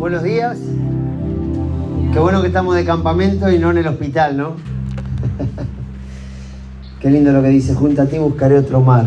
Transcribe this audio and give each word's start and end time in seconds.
buenos 0.00 0.22
días. 0.22 0.56
Qué 2.10 2.18
bueno 2.18 2.40
que 2.40 2.46
estamos 2.46 2.74
de 2.74 2.86
campamento 2.86 3.50
y 3.50 3.58
no 3.58 3.70
en 3.70 3.76
el 3.76 3.86
hospital, 3.86 4.34
¿no? 4.34 4.56
Qué 7.00 7.10
lindo 7.10 7.30
lo 7.32 7.42
que 7.42 7.50
dice, 7.50 7.74
junto 7.74 8.00
a 8.00 8.06
ti 8.06 8.16
buscaré 8.16 8.56
otro 8.56 8.80
mar. 8.80 9.04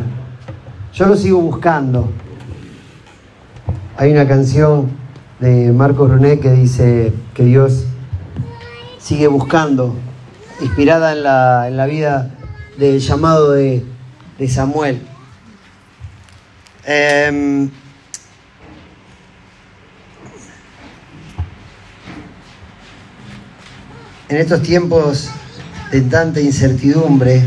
Yo 0.93 1.07
lo 1.07 1.17
sigo 1.17 1.41
buscando. 1.41 2.11
Hay 3.97 4.11
una 4.11 4.27
canción 4.27 4.91
de 5.39 5.71
Marco 5.71 6.05
Brunet 6.05 6.39
que 6.39 6.51
dice 6.51 7.11
que 7.33 7.43
Dios 7.43 7.85
sigue 8.99 9.25
buscando, 9.25 9.95
inspirada 10.61 11.13
en 11.13 11.23
la, 11.23 11.67
en 11.69 11.75
la 11.75 11.87
vida 11.87 12.35
del 12.77 12.99
llamado 12.99 13.51
de, 13.51 13.83
de 14.37 14.47
Samuel. 14.47 15.01
Eh, 16.85 17.67
en 24.29 24.37
estos 24.37 24.61
tiempos 24.61 25.29
de 25.91 26.01
tanta 26.01 26.39
incertidumbre, 26.39 27.41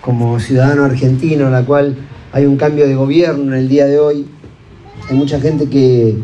como 0.00 0.38
ciudadano 0.40 0.84
argentino, 0.84 1.46
en 1.46 1.52
la 1.52 1.64
cual 1.64 1.96
hay 2.32 2.46
un 2.46 2.56
cambio 2.56 2.86
de 2.86 2.94
gobierno 2.94 3.52
en 3.54 3.60
el 3.60 3.68
día 3.68 3.86
de 3.86 3.98
hoy, 3.98 4.26
hay 5.08 5.16
mucha 5.16 5.40
gente 5.40 5.68
que 5.68 6.18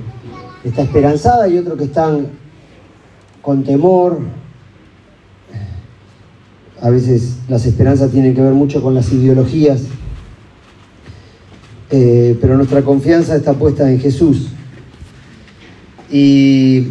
está 0.63 0.83
esperanzada 0.83 1.49
y 1.49 1.59
otros 1.59 1.79
que 1.79 1.85
están 1.85 2.29
con 3.43 3.65
temor. 3.65 4.21
A 6.81 6.91
veces 6.91 7.39
las 7.49 7.65
esperanzas 7.65 8.11
tienen 8.11 8.35
que 8.35 8.43
ver 8.43 8.53
mucho 8.53 8.83
con 8.83 8.95
las 8.95 9.11
ideologías, 9.11 9.83
eh, 11.91 12.37
pero 12.41 12.57
nuestra 12.57 12.83
confianza 12.83 13.37
está 13.37 13.55
puesta 13.55 13.91
en 13.91 14.01
Jesús. 14.01 14.49
Y 16.11 16.89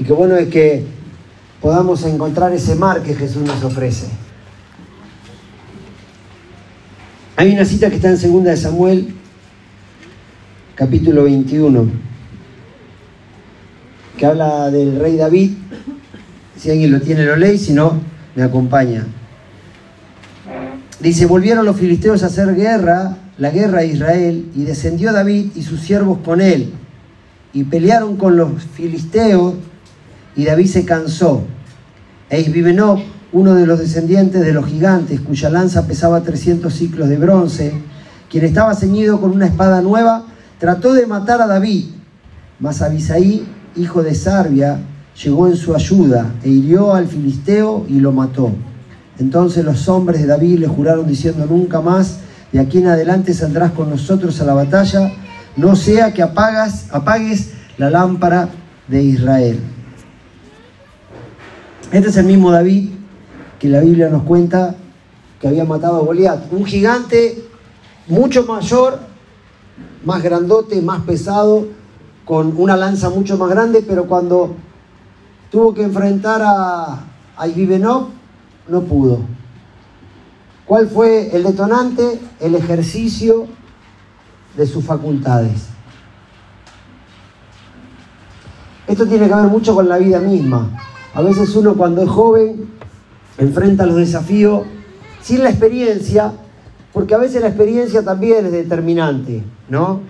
Y 0.00 0.04
qué 0.04 0.14
bueno 0.14 0.34
es 0.36 0.48
que 0.48 0.82
podamos 1.60 2.02
encontrar 2.06 2.54
ese 2.54 2.74
mar 2.74 3.02
que 3.02 3.14
Jesús 3.14 3.42
nos 3.42 3.62
ofrece. 3.62 4.06
Hay 7.36 7.52
una 7.52 7.66
cita 7.66 7.90
que 7.90 7.96
está 7.96 8.08
en 8.08 8.32
2 8.32 8.44
de 8.44 8.56
Samuel, 8.56 9.14
capítulo 10.74 11.24
21, 11.24 11.90
que 14.16 14.24
habla 14.24 14.70
del 14.70 14.98
rey 14.98 15.18
David. 15.18 15.50
Si 16.56 16.70
alguien 16.70 16.92
lo 16.92 17.00
tiene, 17.02 17.24
lo 17.24 17.36
lee, 17.36 17.58
si 17.58 17.74
no, 17.74 18.00
me 18.34 18.42
acompaña. 18.42 19.06
Dice, 20.98 21.26
volvieron 21.26 21.66
los 21.66 21.76
filisteos 21.76 22.22
a 22.22 22.26
hacer 22.26 22.54
guerra, 22.54 23.18
la 23.36 23.50
guerra 23.50 23.80
a 23.80 23.84
Israel, 23.84 24.50
y 24.54 24.64
descendió 24.64 25.12
David 25.12 25.50
y 25.54 25.62
sus 25.62 25.80
siervos 25.80 26.20
con 26.24 26.40
él, 26.40 26.72
y 27.52 27.64
pelearon 27.64 28.16
con 28.16 28.38
los 28.38 28.62
filisteos 28.64 29.56
y 30.40 30.46
David 30.46 30.68
se 30.68 30.86
cansó. 30.86 31.42
E 32.30 32.40
Isbibenob, 32.40 32.98
uno 33.32 33.54
de 33.54 33.66
los 33.66 33.78
descendientes 33.78 34.40
de 34.40 34.54
los 34.54 34.64
gigantes, 34.64 35.20
cuya 35.20 35.50
lanza 35.50 35.86
pesaba 35.86 36.22
300 36.22 36.72
ciclos 36.72 37.10
de 37.10 37.18
bronce, 37.18 37.74
quien 38.30 38.46
estaba 38.46 38.74
ceñido 38.74 39.20
con 39.20 39.32
una 39.32 39.44
espada 39.44 39.82
nueva, 39.82 40.24
trató 40.58 40.94
de 40.94 41.06
matar 41.06 41.42
a 41.42 41.46
David. 41.46 41.90
Mas 42.58 42.80
Abisaí, 42.80 43.46
hijo 43.76 44.02
de 44.02 44.14
Sarbia, 44.14 44.80
llegó 45.22 45.46
en 45.46 45.56
su 45.56 45.74
ayuda 45.74 46.32
e 46.42 46.48
hirió 46.48 46.94
al 46.94 47.06
filisteo 47.06 47.84
y 47.86 48.00
lo 48.00 48.10
mató. 48.10 48.50
Entonces 49.18 49.62
los 49.62 49.90
hombres 49.90 50.22
de 50.22 50.26
David 50.26 50.60
le 50.60 50.68
juraron 50.68 51.06
diciendo, 51.06 51.44
nunca 51.44 51.82
más, 51.82 52.20
de 52.50 52.60
aquí 52.60 52.78
en 52.78 52.86
adelante 52.86 53.34
saldrás 53.34 53.72
con 53.72 53.90
nosotros 53.90 54.40
a 54.40 54.46
la 54.46 54.54
batalla, 54.54 55.12
no 55.58 55.76
sea 55.76 56.14
que 56.14 56.22
apagas, 56.22 56.86
apagues 56.92 57.50
la 57.76 57.90
lámpara 57.90 58.48
de 58.88 59.02
Israel. 59.02 59.60
Este 61.92 62.08
es 62.08 62.16
el 62.18 62.26
mismo 62.26 62.52
David 62.52 62.90
que 63.58 63.68
la 63.68 63.80
Biblia 63.80 64.08
nos 64.08 64.22
cuenta 64.22 64.76
que 65.40 65.48
había 65.48 65.64
matado 65.64 65.96
a 65.96 66.04
Goliat. 66.04 66.52
Un 66.52 66.64
gigante 66.64 67.44
mucho 68.06 68.44
mayor, 68.44 69.00
más 70.04 70.22
grandote, 70.22 70.80
más 70.82 71.02
pesado, 71.02 71.66
con 72.24 72.54
una 72.56 72.76
lanza 72.76 73.10
mucho 73.10 73.36
más 73.36 73.50
grande, 73.50 73.84
pero 73.86 74.06
cuando 74.06 74.54
tuvo 75.50 75.74
que 75.74 75.82
enfrentar 75.82 76.40
a, 76.42 77.06
a 77.36 77.46
no 77.46 78.82
pudo. 78.82 79.18
¿Cuál 80.66 80.88
fue 80.88 81.34
el 81.34 81.42
detonante? 81.42 82.20
El 82.38 82.54
ejercicio 82.54 83.48
de 84.56 84.64
sus 84.64 84.84
facultades. 84.84 85.66
Esto 88.86 89.06
tiene 89.06 89.28
que 89.28 89.34
ver 89.34 89.46
mucho 89.46 89.74
con 89.74 89.88
la 89.88 89.98
vida 89.98 90.20
misma. 90.20 90.70
A 91.14 91.22
veces 91.22 91.54
uno 91.56 91.74
cuando 91.74 92.02
es 92.02 92.08
joven 92.08 92.68
enfrenta 93.38 93.86
los 93.86 93.96
desafíos 93.96 94.62
sin 95.22 95.42
la 95.42 95.50
experiencia, 95.50 96.32
porque 96.92 97.14
a 97.14 97.18
veces 97.18 97.42
la 97.42 97.48
experiencia 97.48 98.04
también 98.04 98.46
es 98.46 98.52
determinante, 98.52 99.42
¿no? 99.68 100.00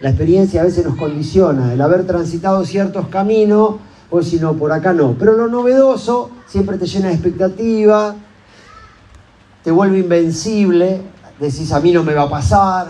La 0.00 0.10
experiencia 0.10 0.60
a 0.60 0.64
veces 0.64 0.84
nos 0.84 0.96
condiciona, 0.96 1.72
el 1.72 1.80
haber 1.80 2.06
transitado 2.06 2.64
ciertos 2.64 3.08
caminos, 3.08 3.76
o 4.10 4.22
si 4.22 4.38
no, 4.38 4.54
por 4.54 4.72
acá 4.72 4.92
no. 4.92 5.16
Pero 5.18 5.32
lo 5.32 5.48
novedoso 5.48 6.30
siempre 6.46 6.78
te 6.78 6.86
llena 6.86 7.08
de 7.08 7.14
expectativa, 7.14 8.14
te 9.62 9.70
vuelve 9.70 9.98
invencible, 9.98 11.02
decís 11.40 11.72
a 11.72 11.80
mí 11.80 11.92
no 11.92 12.04
me 12.04 12.14
va 12.14 12.22
a 12.22 12.30
pasar, 12.30 12.88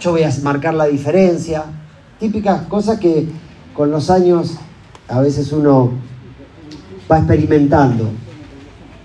yo 0.00 0.12
voy 0.12 0.22
a 0.22 0.30
marcar 0.42 0.74
la 0.74 0.86
diferencia. 0.86 1.64
Típicas 2.20 2.62
cosas 2.62 2.98
que 2.98 3.26
con 3.74 3.90
los 3.90 4.10
años 4.10 4.56
a 5.08 5.20
veces 5.20 5.50
uno 5.52 5.92
va 7.10 7.18
experimentando. 7.18 8.10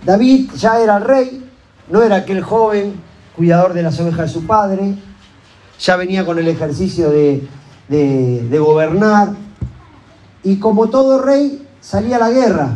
David 0.05 0.51
ya 0.55 0.79
era 0.79 0.99
rey, 0.99 1.45
no 1.89 2.01
era 2.01 2.17
aquel 2.17 2.41
joven 2.41 2.93
cuidador 3.35 3.73
de 3.73 3.83
las 3.83 3.99
ovejas 3.99 4.27
de 4.27 4.33
su 4.33 4.45
padre, 4.45 4.95
ya 5.79 5.95
venía 5.95 6.25
con 6.25 6.37
el 6.39 6.47
ejercicio 6.47 7.09
de, 7.09 7.47
de, 7.87 8.59
gobernar, 8.59 9.29
y 10.43 10.57
como 10.57 10.89
todo 10.89 11.21
rey 11.21 11.65
salía 11.79 12.17
a 12.17 12.19
la 12.19 12.31
guerra. 12.31 12.75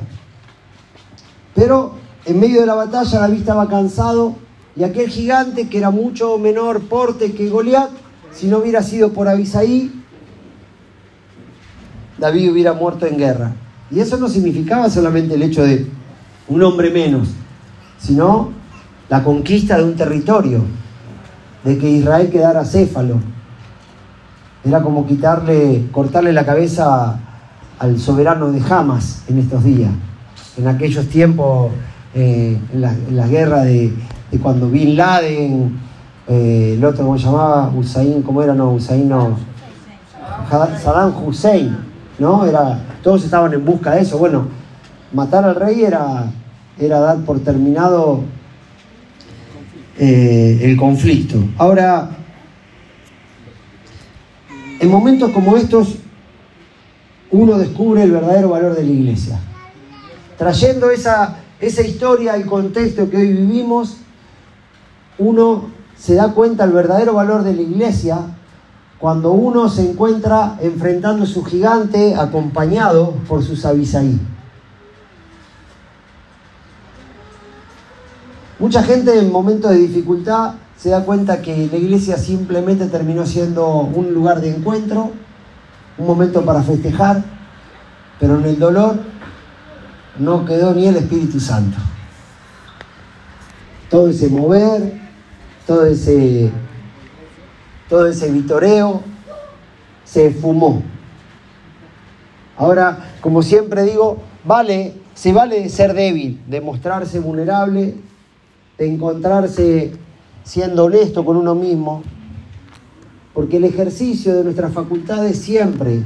Pero 1.53 1.95
en 2.25 2.40
medio 2.40 2.61
de 2.61 2.66
la 2.66 2.75
batalla 2.75 3.19
David 3.19 3.40
estaba 3.40 3.67
cansado 3.67 4.35
y 4.75 4.84
aquel 4.84 5.09
gigante 5.09 5.67
que 5.67 5.78
era 5.78 5.91
mucho 5.91 6.38
menor 6.38 6.81
porte 6.81 7.34
que 7.34 7.50
Goliat, 7.50 7.90
si 8.31 8.47
no 8.47 8.59
hubiera 8.59 8.81
sido 8.81 9.11
por 9.11 9.28
Abisaí, 9.28 9.91
David 12.17 12.51
hubiera 12.51 12.73
muerto 12.73 13.05
en 13.05 13.17
guerra. 13.17 13.53
Y 13.93 13.99
eso 13.99 14.17
no 14.17 14.27
significaba 14.27 14.89
solamente 14.89 15.35
el 15.35 15.43
hecho 15.43 15.63
de 15.63 15.85
un 16.47 16.63
hombre 16.63 16.89
menos, 16.89 17.29
sino 17.99 18.49
la 19.07 19.23
conquista 19.23 19.77
de 19.77 19.83
un 19.83 19.95
territorio, 19.95 20.61
de 21.63 21.77
que 21.77 21.89
Israel 21.89 22.29
quedara 22.31 22.65
céfalo. 22.65 23.19
Era 24.65 24.81
como 24.81 25.05
quitarle, 25.05 25.87
cortarle 25.91 26.33
la 26.33 26.45
cabeza 26.45 27.19
al 27.77 27.99
soberano 27.99 28.51
de 28.51 28.61
Hamas 28.67 29.23
en 29.27 29.37
estos 29.37 29.63
días. 29.63 29.91
En 30.57 30.67
aquellos 30.67 31.07
tiempos, 31.07 31.71
eh, 32.15 32.57
en, 32.73 32.81
la, 32.81 33.27
guerra 33.27 33.63
de, 33.63 33.93
cuando 34.41 34.69
Bin 34.69 34.95
Laden, 34.95 35.77
eh, 36.27 36.73
el 36.77 36.83
otro, 36.83 37.05
¿cómo 37.05 37.17
se 37.17 37.25
llamaba? 37.25 37.71
Hussein, 37.75 38.23
¿cómo 38.23 38.41
era? 38.41 38.55
No, 38.55 38.71
Hussein 38.71 39.07
no. 39.07 39.37
Saddam 40.49 41.13
Hussein, 41.25 41.92
¿no? 42.23 42.45
Era 42.45 42.79
todos 43.03 43.25
estaban 43.25 43.53
en 43.53 43.63
busca 43.63 43.91
de 43.91 44.01
eso. 44.01 44.17
Bueno, 44.17 44.47
matar 45.11 45.44
al 45.44 45.56
rey 45.56 45.84
era, 45.84 46.31
era 46.79 47.00
dar 47.00 47.17
por 47.19 47.39
terminado 47.41 48.22
eh, 50.00 50.59
el 50.63 50.78
conflicto. 50.78 51.38
Ahora, 51.57 52.09
en 54.79 54.90
momentos 54.90 55.31
como 55.31 55.58
estos, 55.58 55.97
uno 57.29 57.58
descubre 57.58 58.03
el 58.03 58.11
verdadero 58.11 58.49
valor 58.49 58.75
de 58.75 58.84
la 58.84 58.91
iglesia. 58.91 59.40
Trayendo 60.37 60.91
esa, 60.91 61.40
esa 61.59 61.81
historia 61.81 62.34
al 62.34 62.46
contexto 62.46 63.09
que 63.09 63.17
hoy 63.17 63.34
vivimos, 63.34 63.97
uno 65.17 65.70
se 65.97 66.16
da 66.16 66.34
cuenta 66.34 66.66
del 66.66 66.73
verdadero 66.73 67.14
valor 67.14 67.43
de 67.43 67.53
la 67.53 67.61
iglesia 67.61 68.17
cuando 69.03 69.34
uno 69.34 69.67
se 69.67 69.82
encuentra 69.82 70.58
enfrentando 70.61 71.26
a 71.26 71.28
su 71.28 71.44
gigante 71.44 72.16
acompañado 72.16 73.11
por 73.28 73.44
sus 73.44 73.66
avisaí. 73.66 74.17
Mucha 78.59 78.82
gente 78.82 79.20
en 79.20 79.29
momentos 79.29 79.72
de 79.72 79.78
dificultad 79.79 80.53
se 80.78 80.91
da 80.91 81.03
cuenta 81.03 81.41
que 81.41 81.67
la 81.70 81.76
iglesia 81.76 82.17
simplemente 82.17 82.85
terminó 82.85 83.26
siendo 83.26 83.67
un 83.79 84.14
lugar 84.14 84.40
de 84.40 84.55
encuentro, 84.55 85.11
un 85.97 86.08
momento 86.08 86.46
para 86.46 86.64
festejar, 86.64 87.26
pero 88.22 88.40
en 88.40 88.46
el 88.46 88.58
dolor 88.58 88.96
no 90.17 90.46
quedó 90.46 90.73
ni 90.73 90.88
el 90.88 90.96
Espíritu 90.96 91.41
Santo. 91.41 91.78
Todo 93.90 94.08
ese 94.08 94.29
mover, 94.29 94.97
todo 95.67 95.85
ese 95.88 96.53
todo 97.93 98.07
ese 98.07 98.31
vitoreo 98.31 99.01
se 100.03 100.31
fumó. 100.31 100.81
Ahora, 102.57 103.13
como 103.22 103.43
siempre 103.43 103.84
digo, 103.84 104.17
vale, 104.43 104.95
se 105.13 105.31
vale 105.31 105.69
ser 105.69 105.93
débil, 105.93 106.41
de 106.47 106.59
mostrarse 106.59 107.19
vulnerable, 107.19 107.93
de 108.79 108.87
encontrarse 108.91 109.91
siendo 110.43 110.85
honesto 110.85 111.23
con 111.23 111.37
uno 111.37 111.53
mismo, 111.53 112.01
porque 113.31 113.57
el 113.57 113.66
ejercicio 113.66 114.34
de 114.37 114.43
nuestras 114.43 114.73
facultades 114.73 115.37
siempre 115.37 116.01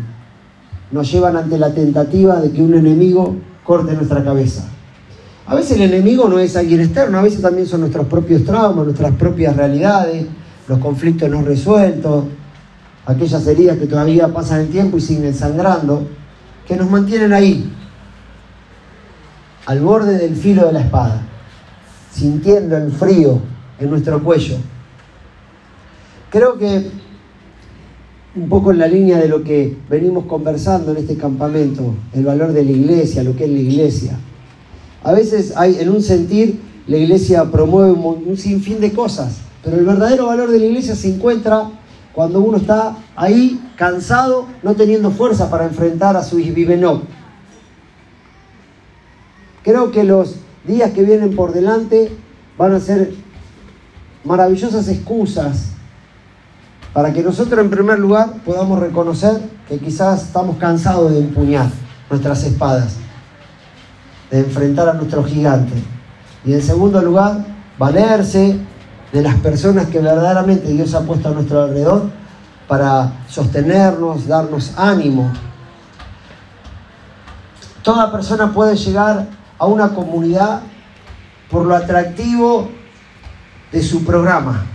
nos 0.92 1.10
llevan 1.10 1.38
ante 1.38 1.58
la 1.58 1.74
tentativa 1.74 2.42
de 2.42 2.52
que 2.52 2.62
un 2.62 2.74
enemigo 2.74 3.38
corte 3.64 3.94
nuestra 3.94 4.26
cabeza. 4.26 4.68
A 5.46 5.56
veces 5.56 5.80
el 5.80 5.84
enemigo 5.84 6.28
no 6.28 6.38
es 6.38 6.58
alguien 6.58 6.82
externo, 6.82 7.18
a 7.18 7.22
veces 7.22 7.42
también 7.42 7.66
son 7.66 7.80
nuestros 7.80 8.08
propios 8.08 8.44
traumas, 8.44 8.84
nuestras 8.84 9.14
propias 9.14 9.56
realidades, 9.56 10.26
los 10.68 10.80
conflictos 10.80 11.30
no 11.30 11.42
resueltos, 11.42 12.26
aquellas 13.06 13.46
heridas 13.48 13.78
que 13.78 13.88
todavía 13.88 14.28
pasan 14.34 14.62
el 14.62 14.70
tiempo 14.70 14.98
y 14.98 15.02
siguen 15.02 15.34
sangrando, 15.34 16.08
que 16.68 16.76
nos 16.76 16.90
mantienen 16.90 17.34
ahí, 17.34 17.72
al 19.66 19.82
borde 19.82 20.18
del 20.18 20.36
filo 20.36 20.66
de 20.66 20.74
la 20.74 20.82
espada, 20.82 21.22
sintiendo 22.12 22.76
el 22.78 22.92
frío 22.92 23.40
en 23.80 23.90
nuestro 23.90 24.22
cuello. 24.24 24.58
Creo 26.30 26.58
que 26.58 26.92
un 28.38 28.50
poco 28.50 28.72
en 28.72 28.80
la 28.80 28.88
línea 28.88 29.18
de 29.18 29.28
lo 29.28 29.44
que 29.44 29.78
venimos 29.90 30.26
conversando 30.26 30.92
en 30.92 30.98
este 30.98 31.18
campamento, 31.18 31.96
el 32.14 32.24
valor 32.24 32.54
de 32.54 32.64
la 32.64 32.72
iglesia, 32.72 33.24
lo 33.24 33.36
que 33.36 33.46
es 33.46 33.50
la 33.50 33.60
iglesia. 33.60 34.20
A 35.04 35.12
veces 35.12 35.54
hay, 35.56 35.78
en 35.80 35.90
un 35.90 36.04
sentir, 36.04 36.60
la 36.88 36.98
iglesia 36.98 37.46
promueve 37.46 37.92
un, 37.92 38.38
sinfín 38.38 38.80
de 38.80 38.92
cosas, 38.92 39.40
pero 39.68 39.80
el 39.80 39.86
verdadero 39.86 40.28
valor 40.28 40.50
de 40.50 40.60
la 40.60 40.66
iglesia 40.66 40.96
se 40.96 41.14
encuentra 41.14 41.70
cuando 42.14 42.40
uno 42.40 42.56
está 42.56 42.96
ahí 43.18 43.62
cansado, 43.76 44.48
no 44.64 44.76
teniendo 44.76 45.12
fuerza 45.12 45.50
para 45.50 45.66
enfrentar 45.66 46.16
a 46.16 46.24
su 46.24 46.40
no. 46.40 47.02
Creo 49.62 49.92
que 49.92 50.06
los 50.06 50.36
días 50.66 50.92
que 50.92 51.04
vienen 51.04 51.36
por 51.36 51.52
delante 51.52 52.14
van 52.58 52.76
a 52.76 52.80
ser 52.80 53.14
maravillosas 54.24 54.88
excusas 54.88 55.72
para 56.94 57.12
que 57.12 57.22
nosotros 57.22 57.60
en 57.60 57.70
primer 57.70 58.00
lugar 58.00 58.36
podamos 58.46 58.80
reconocer 58.80 59.42
que 59.68 59.80
quizás 59.80 60.24
estamos 60.24 60.56
cansados 60.56 61.12
de 61.12 61.20
empuñar 61.20 61.68
nuestras 62.10 62.42
espadas, 62.46 62.96
de 64.32 64.40
enfrentar 64.40 64.88
a 64.88 64.94
nuestro 64.94 65.26
gigante. 65.26 65.74
Y 66.46 66.54
en 66.54 66.62
segundo 66.62 67.02
lugar, 67.02 67.46
valerse 67.78 68.58
de 69.12 69.22
las 69.22 69.36
personas 69.36 69.88
que 69.88 70.00
verdaderamente 70.00 70.68
Dios 70.68 70.94
ha 70.94 71.02
puesto 71.02 71.30
a 71.30 71.32
nuestro 71.32 71.64
alrededor 71.64 72.10
para 72.68 73.14
sostenernos, 73.30 74.28
darnos 74.28 74.74
ánimo. 74.78 75.32
Toda 77.82 78.12
persona 78.12 78.54
puede 78.54 78.76
llegar 78.76 79.28
a 79.58 79.66
una 79.66 79.90
comunidad 79.90 80.62
por 81.50 81.66
lo 81.66 81.76
atractivo 81.76 82.70
de 83.72 83.82
su 83.82 84.04
programa, 84.04 84.66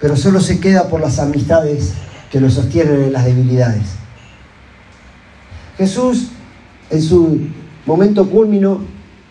pero 0.00 0.16
solo 0.16 0.40
se 0.40 0.60
queda 0.60 0.88
por 0.88 1.00
las 1.00 1.18
amistades 1.18 1.94
que 2.30 2.40
lo 2.40 2.50
sostienen 2.50 3.02
en 3.02 3.12
las 3.12 3.24
debilidades. 3.24 3.82
Jesús, 5.78 6.28
en 6.90 7.02
su 7.02 7.48
momento 7.86 8.28
culmino, 8.28 8.80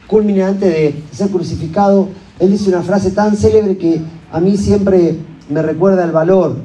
culmine 0.07 0.43
antes 0.43 0.69
de 0.69 1.03
ser 1.11 1.29
crucificado, 1.29 2.09
él 2.41 2.49
dice 2.49 2.69
una 2.69 2.81
frase 2.81 3.11
tan 3.11 3.37
célebre 3.37 3.77
que 3.77 4.01
a 4.31 4.39
mí 4.39 4.57
siempre 4.57 5.15
me 5.47 5.61
recuerda 5.61 6.03
el 6.03 6.11
valor 6.11 6.55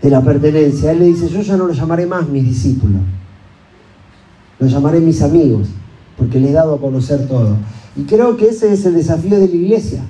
de 0.00 0.08
la 0.08 0.22
pertenencia. 0.22 0.92
Él 0.92 1.00
le 1.00 1.04
dice, 1.04 1.28
yo 1.28 1.42
ya 1.42 1.58
no 1.58 1.66
lo 1.66 1.74
llamaré 1.74 2.06
más 2.06 2.26
mis 2.26 2.44
discípulos, 2.44 3.02
lo 4.58 4.66
llamaré 4.66 5.00
mis 5.00 5.20
amigos, 5.20 5.68
porque 6.16 6.40
le 6.40 6.48
he 6.48 6.52
dado 6.52 6.74
a 6.74 6.80
conocer 6.80 7.28
todo. 7.28 7.54
Y 7.94 8.04
creo 8.04 8.38
que 8.38 8.48
ese 8.48 8.72
es 8.72 8.86
el 8.86 8.94
desafío 8.94 9.38
de 9.38 9.46
la 9.46 9.54
iglesia. 9.54 10.02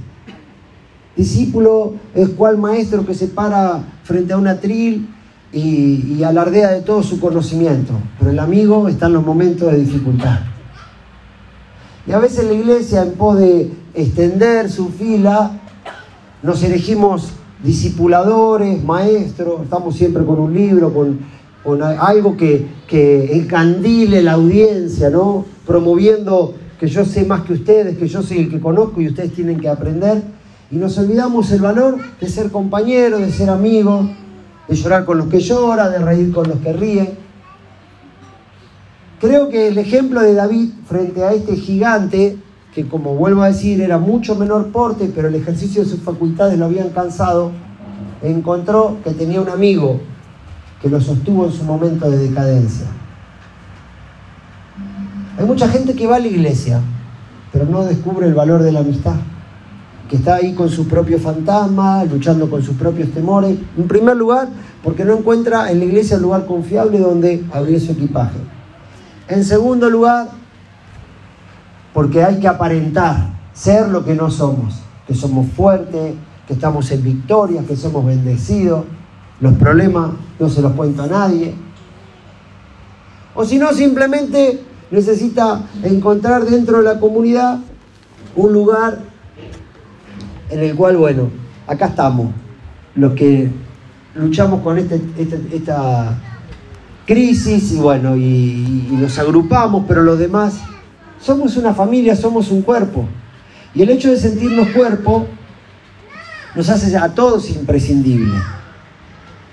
Discípulo 1.16 1.94
es 2.14 2.28
cual 2.28 2.56
maestro 2.56 3.04
que 3.04 3.14
se 3.14 3.26
para 3.26 3.82
frente 4.04 4.32
a 4.32 4.36
un 4.36 4.46
atril 4.46 5.08
y, 5.52 6.22
alardea 6.22 6.70
de 6.70 6.82
todo 6.82 7.02
su 7.02 7.18
conocimiento, 7.18 7.94
pero 8.16 8.30
el 8.30 8.38
amigo 8.38 8.86
está 8.86 9.06
en 9.06 9.14
los 9.14 9.26
momentos 9.26 9.72
de 9.72 9.78
dificultad. 9.78 10.38
Y 12.06 12.12
a 12.12 12.18
veces 12.20 12.44
la 12.44 12.52
iglesia, 12.52 13.02
en 13.02 13.12
pos 13.14 13.36
de 13.36 13.79
extender 13.94 14.70
su 14.70 14.88
fila, 14.88 15.60
nos 16.42 16.62
elegimos 16.62 17.30
discipuladores, 17.62 18.82
maestros, 18.82 19.62
estamos 19.62 19.96
siempre 19.96 20.24
con 20.24 20.38
un 20.38 20.54
libro, 20.54 20.92
con, 20.92 21.18
algo 21.82 22.36
que, 22.36 22.66
que, 22.86 23.36
encandile 23.36 24.22
la 24.22 24.32
audiencia, 24.32 25.10
¿no? 25.10 25.44
Promoviendo 25.66 26.54
que 26.78 26.86
yo 26.88 27.04
sé 27.04 27.26
más 27.26 27.42
que 27.42 27.52
ustedes, 27.52 27.98
que 27.98 28.08
yo 28.08 28.22
soy 28.22 28.38
el 28.38 28.50
que 28.50 28.58
conozco 28.58 29.00
y 29.00 29.08
ustedes 29.08 29.34
tienen 29.34 29.60
que 29.60 29.68
aprender. 29.68 30.22
Y 30.70 30.76
nos 30.76 30.96
olvidamos 30.96 31.50
el 31.50 31.60
valor 31.60 31.98
de 32.18 32.28
ser 32.28 32.50
compañero, 32.50 33.18
de 33.18 33.30
ser 33.30 33.50
amigo, 33.50 34.08
de 34.66 34.76
llorar 34.76 35.04
con 35.04 35.18
los 35.18 35.26
que 35.26 35.40
lloran, 35.40 35.92
de 35.92 35.98
reír 35.98 36.32
con 36.32 36.48
los 36.48 36.58
que 36.60 36.72
ríen. 36.72 37.10
Creo 39.20 39.50
que 39.50 39.68
el 39.68 39.76
ejemplo 39.76 40.22
de 40.22 40.32
David 40.32 40.70
frente 40.88 41.22
a 41.22 41.34
este 41.34 41.56
gigante, 41.56 42.38
que 42.74 42.86
como 42.86 43.14
vuelvo 43.14 43.42
a 43.42 43.48
decir 43.48 43.80
era 43.80 43.98
mucho 43.98 44.34
menor 44.36 44.68
porte, 44.68 45.10
pero 45.14 45.28
el 45.28 45.34
ejercicio 45.34 45.82
de 45.82 45.88
sus 45.88 46.00
facultades 46.00 46.58
lo 46.58 46.66
habían 46.66 46.90
cansado, 46.90 47.52
encontró 48.22 48.98
que 49.02 49.10
tenía 49.10 49.40
un 49.40 49.48
amigo 49.48 50.00
que 50.80 50.88
lo 50.88 51.00
sostuvo 51.00 51.46
en 51.46 51.52
su 51.52 51.64
momento 51.64 52.10
de 52.10 52.18
decadencia. 52.18 52.86
Hay 55.38 55.46
mucha 55.46 55.68
gente 55.68 55.94
que 55.94 56.06
va 56.06 56.16
a 56.16 56.20
la 56.20 56.28
iglesia, 56.28 56.80
pero 57.52 57.64
no 57.64 57.84
descubre 57.84 58.26
el 58.26 58.34
valor 58.34 58.62
de 58.62 58.72
la 58.72 58.80
amistad 58.80 59.16
que 60.10 60.16
está 60.16 60.34
ahí 60.34 60.54
con 60.54 60.68
su 60.68 60.88
propio 60.88 61.20
fantasma, 61.20 62.04
luchando 62.04 62.50
con 62.50 62.64
sus 62.64 62.74
propios 62.74 63.12
temores. 63.12 63.56
En 63.78 63.86
primer 63.86 64.16
lugar, 64.16 64.48
porque 64.82 65.04
no 65.04 65.16
encuentra 65.16 65.70
en 65.70 65.78
la 65.78 65.84
iglesia 65.84 66.16
un 66.16 66.22
lugar 66.24 66.46
confiable 66.46 66.98
donde 66.98 67.44
abrir 67.52 67.80
su 67.80 67.92
equipaje. 67.92 68.38
En 69.28 69.44
segundo 69.44 69.88
lugar, 69.88 70.30
porque 71.92 72.22
hay 72.22 72.38
que 72.40 72.48
aparentar 72.48 73.30
ser 73.52 73.88
lo 73.88 74.04
que 74.04 74.14
no 74.14 74.30
somos, 74.30 74.80
que 75.06 75.14
somos 75.14 75.46
fuertes, 75.52 76.14
que 76.46 76.52
estamos 76.52 76.90
en 76.90 77.02
victoria, 77.02 77.62
que 77.66 77.76
somos 77.76 78.04
bendecidos. 78.04 78.84
Los 79.40 79.54
problemas 79.54 80.10
no 80.38 80.48
se 80.48 80.62
los 80.62 80.72
cuento 80.72 81.02
a 81.02 81.06
nadie. 81.06 81.54
O 83.34 83.44
si 83.44 83.58
no, 83.58 83.72
simplemente 83.72 84.62
necesita 84.90 85.62
encontrar 85.82 86.44
dentro 86.44 86.78
de 86.78 86.84
la 86.84 87.00
comunidad 87.00 87.58
un 88.36 88.52
lugar 88.52 88.98
en 90.50 90.60
el 90.60 90.74
cual, 90.74 90.96
bueno, 90.96 91.30
acá 91.66 91.86
estamos, 91.86 92.32
los 92.94 93.12
que 93.12 93.50
luchamos 94.14 94.60
con 94.62 94.78
este, 94.78 95.00
este, 95.16 95.40
esta 95.52 96.18
crisis 97.06 97.72
y 97.72 97.76
bueno, 97.76 98.16
y, 98.16 98.88
nos 98.92 99.18
agrupamos, 99.18 99.84
pero 99.86 100.02
los 100.02 100.18
demás 100.18 100.60
somos 101.20 101.56
una 101.56 101.74
familia, 101.74 102.16
somos 102.16 102.50
un 102.50 102.62
cuerpo. 102.62 103.06
Y 103.74 103.82
el 103.82 103.90
hecho 103.90 104.10
de 104.10 104.16
sentirnos 104.16 104.68
cuerpo 104.68 105.26
nos 106.54 106.68
hace 106.68 106.96
a 106.96 107.08
todos 107.14 107.50
imprescindibles. 107.50 108.40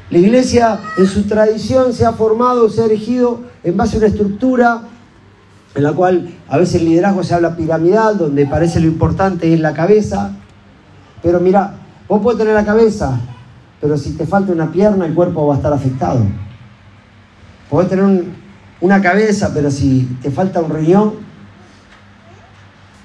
La 0.10 0.18
iglesia 0.18 0.80
en 0.98 1.06
su 1.06 1.24
tradición 1.24 1.94
se 1.94 2.06
ha 2.06 2.14
formado, 2.14 2.70
se 2.70 2.82
ha 2.82 2.86
erigido 2.86 3.42
en 3.64 3.76
base 3.76 3.96
a 3.96 4.00
una 4.00 4.08
estructura 4.08 4.82
en 5.76 5.84
la 5.84 5.94
cual 5.94 6.34
a 6.48 6.58
veces 6.58 6.82
el 6.82 6.86
liderazgo 6.86 7.24
se 7.24 7.36
habla 7.36 7.56
piramidal, 7.56 8.18
donde 8.18 8.48
parece 8.48 8.80
lo 8.80 8.88
importante 8.88 9.54
es 9.54 9.60
la 9.60 9.74
cabeza, 9.74 10.32
pero 11.22 11.40
mira, 11.40 11.76
vos 12.08 12.22
puedes 12.22 12.40
tener 12.40 12.54
la 12.54 12.66
cabeza, 12.66 13.20
pero 13.80 13.98
si 13.98 14.14
te 14.14 14.26
falta 14.26 14.52
una 14.52 14.72
pierna, 14.72 15.06
el 15.06 15.14
cuerpo 15.14 15.46
va 15.46 15.54
a 15.56 15.58
estar 15.58 15.74
afectado. 15.74 16.22
Podés 17.70 17.90
tener 17.90 18.24
una 18.82 19.02
cabeza, 19.02 19.52
pero 19.54 19.70
si 19.70 20.08
te 20.22 20.32
falta 20.32 20.62
un 20.62 20.72
riñón. 20.72 21.27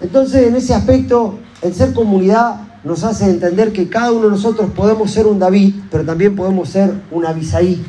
Entonces, 0.02 0.48
en 0.48 0.56
ese 0.56 0.74
aspecto, 0.74 1.38
el 1.62 1.72
ser 1.72 1.94
comunidad 1.94 2.68
nos 2.82 3.04
hace 3.04 3.30
entender 3.30 3.72
que 3.72 3.88
cada 3.88 4.10
uno 4.10 4.24
de 4.24 4.30
nosotros 4.30 4.70
podemos 4.74 5.12
ser 5.12 5.26
un 5.26 5.38
David, 5.38 5.76
pero 5.90 6.04
también 6.04 6.34
podemos 6.34 6.68
ser 6.68 6.92
un 7.12 7.24
Abisaí. 7.24 7.84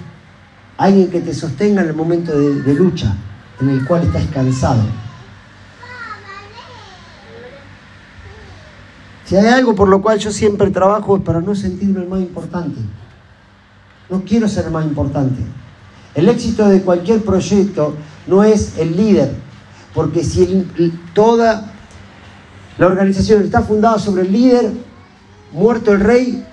Alguien 0.77 1.09
que 1.09 1.21
te 1.21 1.33
sostenga 1.33 1.81
en 1.81 1.89
el 1.89 1.95
momento 1.95 2.37
de 2.37 2.73
lucha, 2.73 3.15
en 3.59 3.69
el 3.69 3.85
cual 3.85 4.03
estás 4.03 4.25
cansado. 4.27 4.83
Si 9.25 9.35
hay 9.35 9.47
algo 9.47 9.73
por 9.73 9.87
lo 9.87 10.01
cual 10.01 10.19
yo 10.19 10.31
siempre 10.31 10.69
trabajo 10.69 11.17
es 11.17 11.23
para 11.23 11.41
no 11.41 11.55
sentirme 11.55 12.01
el 12.01 12.07
más 12.07 12.19
importante. 12.19 12.79
No 14.09 14.21
quiero 14.23 14.47
ser 14.47 14.65
el 14.65 14.71
más 14.71 14.85
importante. 14.85 15.41
El 16.13 16.29
éxito 16.29 16.67
de 16.69 16.81
cualquier 16.81 17.23
proyecto 17.23 17.95
no 18.27 18.43
es 18.43 18.77
el 18.77 18.95
líder, 18.95 19.33
porque 19.95 20.23
si 20.23 20.67
toda 21.15 21.72
la 22.77 22.87
organización 22.87 23.43
está 23.43 23.61
fundada 23.61 23.99
sobre 23.99 24.23
el 24.23 24.31
líder, 24.31 24.71
muerto 25.51 25.91
el 25.91 25.99
rey. 25.99 26.45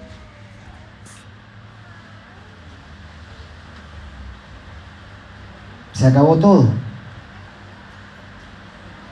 Se 5.92 6.06
acabó 6.06 6.36
todo. 6.36 6.68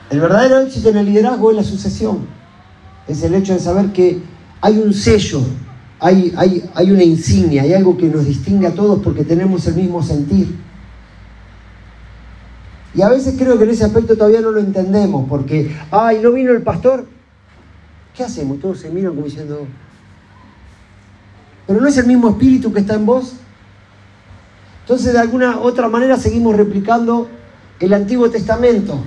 El 0.09 0.19
verdadero 0.19 0.59
éxito 0.61 0.89
en 0.89 0.97
el 0.97 1.05
liderazgo 1.05 1.51
es 1.51 1.57
la 1.57 1.63
sucesión. 1.63 2.27
Es 3.07 3.23
el 3.23 3.33
hecho 3.35 3.53
de 3.53 3.59
saber 3.59 3.91
que 3.91 4.21
hay 4.61 4.77
un 4.77 4.93
sello, 4.93 5.41
hay, 5.99 6.33
hay, 6.35 6.69
hay 6.75 6.91
una 6.91 7.03
insignia, 7.03 7.63
hay 7.63 7.73
algo 7.73 7.97
que 7.97 8.07
nos 8.07 8.25
distingue 8.25 8.67
a 8.67 8.73
todos 8.73 9.01
porque 9.03 9.23
tenemos 9.23 9.65
el 9.67 9.75
mismo 9.75 10.03
sentir. 10.03 10.68
Y 12.93 13.01
a 13.01 13.09
veces 13.09 13.35
creo 13.37 13.57
que 13.57 13.65
en 13.65 13.69
ese 13.69 13.85
aspecto 13.85 14.15
todavía 14.15 14.41
no 14.41 14.51
lo 14.51 14.59
entendemos, 14.59 15.27
porque, 15.29 15.75
ay, 15.91 16.19
no 16.21 16.31
vino 16.31 16.51
el 16.51 16.63
pastor. 16.63 17.05
¿Qué 18.15 18.23
hacemos? 18.23 18.59
Todos 18.59 18.79
se 18.79 18.89
miran 18.89 19.13
como 19.13 19.25
diciendo, 19.25 19.67
pero 21.67 21.79
no 21.79 21.87
es 21.87 21.97
el 21.97 22.07
mismo 22.07 22.29
espíritu 22.29 22.73
que 22.73 22.79
está 22.79 22.95
en 22.95 23.05
vos. 23.05 23.35
Entonces, 24.81 25.13
de 25.13 25.19
alguna 25.19 25.59
otra 25.59 25.87
manera, 25.87 26.17
seguimos 26.17 26.55
replicando 26.55 27.29
el 27.79 27.93
Antiguo 27.93 28.29
Testamento, 28.29 28.99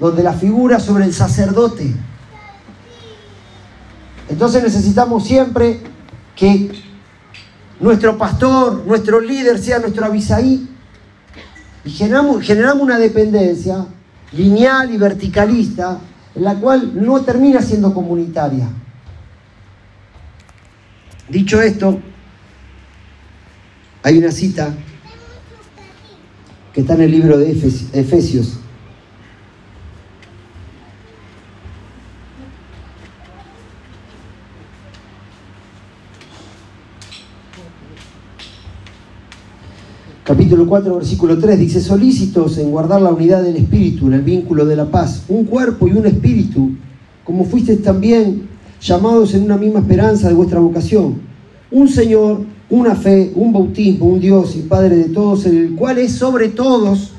donde 0.00 0.22
la 0.22 0.32
figura 0.32 0.80
sobre 0.80 1.04
el 1.04 1.14
sacerdote. 1.14 1.94
Entonces 4.28 4.62
necesitamos 4.62 5.24
siempre 5.24 5.80
que 6.36 6.70
nuestro 7.80 8.16
pastor, 8.16 8.84
nuestro 8.86 9.20
líder 9.20 9.58
sea 9.58 9.78
nuestro 9.78 10.04
avisaí. 10.04 10.68
Y 11.84 11.90
generamos, 11.90 12.44
generamos 12.44 12.82
una 12.82 12.98
dependencia 12.98 13.86
lineal 14.32 14.92
y 14.92 14.96
verticalista, 14.96 15.98
en 16.34 16.44
la 16.44 16.54
cual 16.54 16.92
no 16.94 17.20
termina 17.22 17.60
siendo 17.62 17.92
comunitaria. 17.92 18.68
Dicho 21.28 21.60
esto, 21.60 22.00
hay 24.02 24.18
una 24.18 24.30
cita 24.30 24.74
que 26.72 26.82
está 26.82 26.94
en 26.94 27.02
el 27.02 27.10
libro 27.10 27.38
de 27.38 27.50
Efesios. 27.92 28.59
Capítulo 40.30 40.64
4, 40.64 40.94
versículo 40.94 41.36
3 41.36 41.58
dice, 41.58 41.80
solícitos 41.80 42.56
en 42.58 42.70
guardar 42.70 43.02
la 43.02 43.10
unidad 43.10 43.42
del 43.42 43.56
Espíritu, 43.56 44.06
en 44.06 44.12
el 44.12 44.22
vínculo 44.22 44.64
de 44.64 44.76
la 44.76 44.84
paz, 44.84 45.24
un 45.26 45.44
cuerpo 45.44 45.88
y 45.88 45.90
un 45.90 46.06
espíritu, 46.06 46.70
como 47.24 47.44
fuisteis 47.44 47.82
también 47.82 48.48
llamados 48.80 49.34
en 49.34 49.42
una 49.42 49.56
misma 49.56 49.80
esperanza 49.80 50.28
de 50.28 50.34
vuestra 50.34 50.60
vocación, 50.60 51.20
un 51.72 51.88
Señor, 51.88 52.42
una 52.68 52.94
fe, 52.94 53.32
un 53.34 53.52
bautismo, 53.52 54.06
un 54.06 54.20
Dios 54.20 54.54
y 54.54 54.60
Padre 54.60 54.98
de 54.98 55.08
todos, 55.08 55.46
el 55.46 55.74
cual 55.74 55.98
es 55.98 56.12
sobre 56.12 56.50
todos 56.50 57.10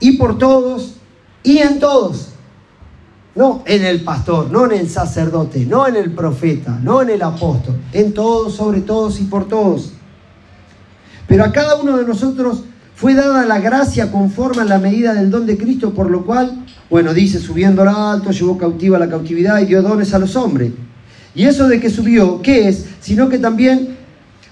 y 0.00 0.12
por 0.12 0.38
todos 0.38 0.94
y 1.42 1.58
en 1.58 1.78
todos. 1.78 2.30
No 3.34 3.62
en 3.66 3.84
el 3.84 4.02
pastor, 4.02 4.50
no 4.50 4.64
en 4.64 4.80
el 4.80 4.88
sacerdote, 4.88 5.66
no 5.66 5.86
en 5.86 5.96
el 5.96 6.14
profeta, 6.14 6.80
no 6.82 7.02
en 7.02 7.10
el 7.10 7.20
apóstol, 7.20 7.76
en 7.92 8.14
todos, 8.14 8.54
sobre 8.54 8.80
todos 8.80 9.20
y 9.20 9.24
por 9.24 9.46
todos. 9.46 9.92
Pero 11.28 11.44
a 11.44 11.52
cada 11.52 11.76
uno 11.76 11.96
de 11.98 12.04
nosotros 12.04 12.64
fue 12.96 13.14
dada 13.14 13.44
la 13.44 13.60
gracia 13.60 14.10
conforme 14.10 14.62
a 14.62 14.64
la 14.64 14.78
medida 14.78 15.14
del 15.14 15.30
don 15.30 15.46
de 15.46 15.56
Cristo, 15.56 15.94
por 15.94 16.10
lo 16.10 16.24
cual, 16.24 16.64
bueno, 16.90 17.14
dice, 17.14 17.38
subiendo 17.38 17.82
al 17.82 17.88
alto, 17.88 18.32
llevó 18.32 18.58
cautiva 18.58 18.98
la 18.98 19.08
cautividad 19.08 19.60
y 19.60 19.66
dio 19.66 19.82
dones 19.82 20.12
a 20.14 20.18
los 20.18 20.34
hombres. 20.34 20.72
Y 21.34 21.44
eso 21.44 21.68
de 21.68 21.78
que 21.78 21.90
subió, 21.90 22.42
¿qué 22.42 22.68
es? 22.68 22.86
Sino 23.00 23.28
que 23.28 23.38
también 23.38 23.96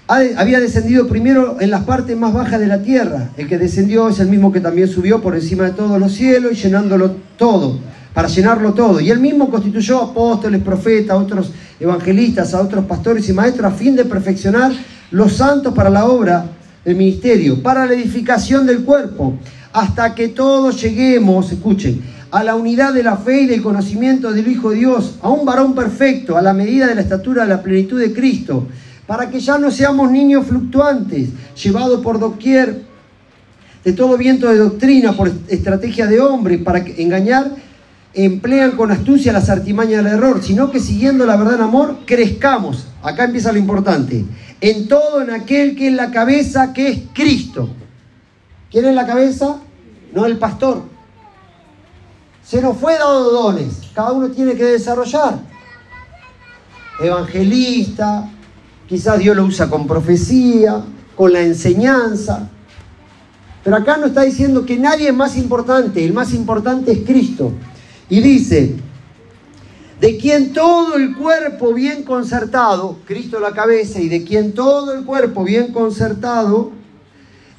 había 0.07 0.61
descendido 0.61 1.07
primero 1.07 1.57
en 1.59 1.71
las 1.71 1.83
partes 1.83 2.15
más 2.15 2.31
bajas 2.31 2.61
de 2.61 2.67
la 2.67 2.81
tierra. 2.81 3.31
El 3.35 3.49
que 3.49 3.57
descendió 3.57 4.07
es 4.07 4.19
el 4.19 4.29
mismo 4.29 4.53
que 4.53 4.61
también 4.61 4.87
subió 4.87 5.21
por 5.21 5.35
encima 5.35 5.65
de 5.65 5.71
todos 5.71 5.99
los 5.99 6.13
cielos 6.13 6.53
y 6.53 6.55
llenándolo 6.55 7.17
todo, 7.37 7.79
para 8.13 8.29
llenarlo 8.29 8.73
todo. 8.73 9.01
Y 9.01 9.09
él 9.09 9.19
mismo 9.19 9.49
constituyó 9.49 10.01
apóstoles, 10.01 10.61
profetas, 10.61 11.17
otros 11.17 11.51
evangelistas, 11.79 12.53
a 12.53 12.61
otros 12.61 12.85
pastores 12.85 13.27
y 13.27 13.33
maestros 13.33 13.73
a 13.73 13.75
fin 13.75 13.95
de 13.95 14.05
perfeccionar 14.05 14.71
los 15.11 15.33
santos 15.33 15.73
para 15.73 15.89
la 15.89 16.05
obra 16.05 16.45
del 16.87 16.95
ministerio, 16.95 17.61
para 17.61 17.85
la 17.85 17.93
edificación 17.93 18.65
del 18.65 18.79
cuerpo, 18.79 19.37
hasta 19.73 20.15
que 20.15 20.29
todos 20.29 20.81
lleguemos, 20.81 21.51
escuchen, 21.51 22.01
a 22.31 22.43
la 22.43 22.55
unidad 22.55 22.93
de 22.93 23.03
la 23.03 23.17
fe 23.17 23.41
y 23.41 23.45
del 23.45 23.61
conocimiento 23.61 24.31
del 24.31 24.47
Hijo 24.47 24.71
de 24.71 24.77
Dios, 24.77 25.19
a 25.21 25.29
un 25.29 25.45
varón 25.45 25.75
perfecto, 25.75 26.35
a 26.35 26.41
la 26.41 26.53
medida 26.53 26.87
de 26.87 26.95
la 26.95 27.01
estatura 27.01 27.43
de 27.43 27.49
la 27.49 27.61
plenitud 27.61 27.99
de 27.99 28.11
Cristo 28.11 28.65
para 29.07 29.29
que 29.29 29.39
ya 29.39 29.57
no 29.57 29.71
seamos 29.71 30.11
niños 30.11 30.45
fluctuantes, 30.45 31.29
llevados 31.61 32.01
por 32.01 32.19
doquier 32.19 32.81
de 33.83 33.93
todo 33.93 34.17
viento 34.17 34.49
de 34.49 34.57
doctrina, 34.57 35.13
por 35.13 35.31
estrategia 35.47 36.07
de 36.07 36.19
hombre, 36.19 36.57
para 36.57 36.79
engañar, 36.79 37.51
emplean 38.25 38.71
con 38.71 38.91
astucia 38.91 39.31
las 39.31 39.49
artimañas 39.49 40.03
del 40.03 40.13
error, 40.13 40.43
sino 40.43 40.71
que 40.71 40.79
siguiendo 40.79 41.25
la 41.25 41.35
verdad 41.35 41.55
en 41.55 41.61
amor, 41.61 41.99
crezcamos. 42.05 42.87
Acá 43.01 43.25
empieza 43.25 43.51
lo 43.51 43.59
importante. 43.59 44.25
En 44.59 44.87
todo, 44.87 45.21
en 45.21 45.29
aquel 45.29 45.75
que 45.75 45.87
es 45.87 45.93
la 45.93 46.11
cabeza, 46.11 46.73
que 46.73 46.87
es 46.89 46.99
Cristo. 47.13 47.69
¿Quién 48.71 48.85
es 48.85 48.95
la 48.95 49.05
cabeza? 49.05 49.57
No 50.13 50.25
el 50.25 50.37
pastor. 50.37 50.83
Se 52.43 52.61
nos 52.61 52.77
fue 52.77 52.93
dado 52.93 53.31
dones, 53.31 53.81
cada 53.93 54.13
uno 54.13 54.29
tiene 54.29 54.55
que 54.55 54.63
desarrollar. 54.63 55.39
Evangelista, 56.99 58.29
Quizás 58.87 59.19
Dios 59.19 59.35
lo 59.35 59.43
usa 59.43 59.69
con 59.69 59.85
profecía, 59.85 60.81
con 61.15 61.33
la 61.33 61.41
enseñanza. 61.41 62.49
Pero 63.63 63.75
acá 63.75 63.97
nos 63.97 64.09
está 64.09 64.21
diciendo 64.21 64.65
que 64.65 64.77
nadie 64.77 65.09
es 65.09 65.13
más 65.13 65.35
importante, 65.35 66.05
el 66.05 66.13
más 66.13 66.33
importante 66.33 66.93
es 66.93 66.99
Cristo. 66.99 67.51
Y 68.09 68.21
dice, 68.21 68.75
de 69.99 70.17
quien 70.17 70.53
todo 70.53 70.95
el 70.95 71.15
cuerpo 71.15 71.73
bien 71.73 72.03
concertado, 72.03 72.99
Cristo 73.05 73.39
la 73.39 73.51
cabeza, 73.51 73.99
y 73.99 74.09
de 74.09 74.23
quien 74.23 74.53
todo 74.53 74.93
el 74.93 75.05
cuerpo 75.05 75.43
bien 75.43 75.73
concertado, 75.73 76.71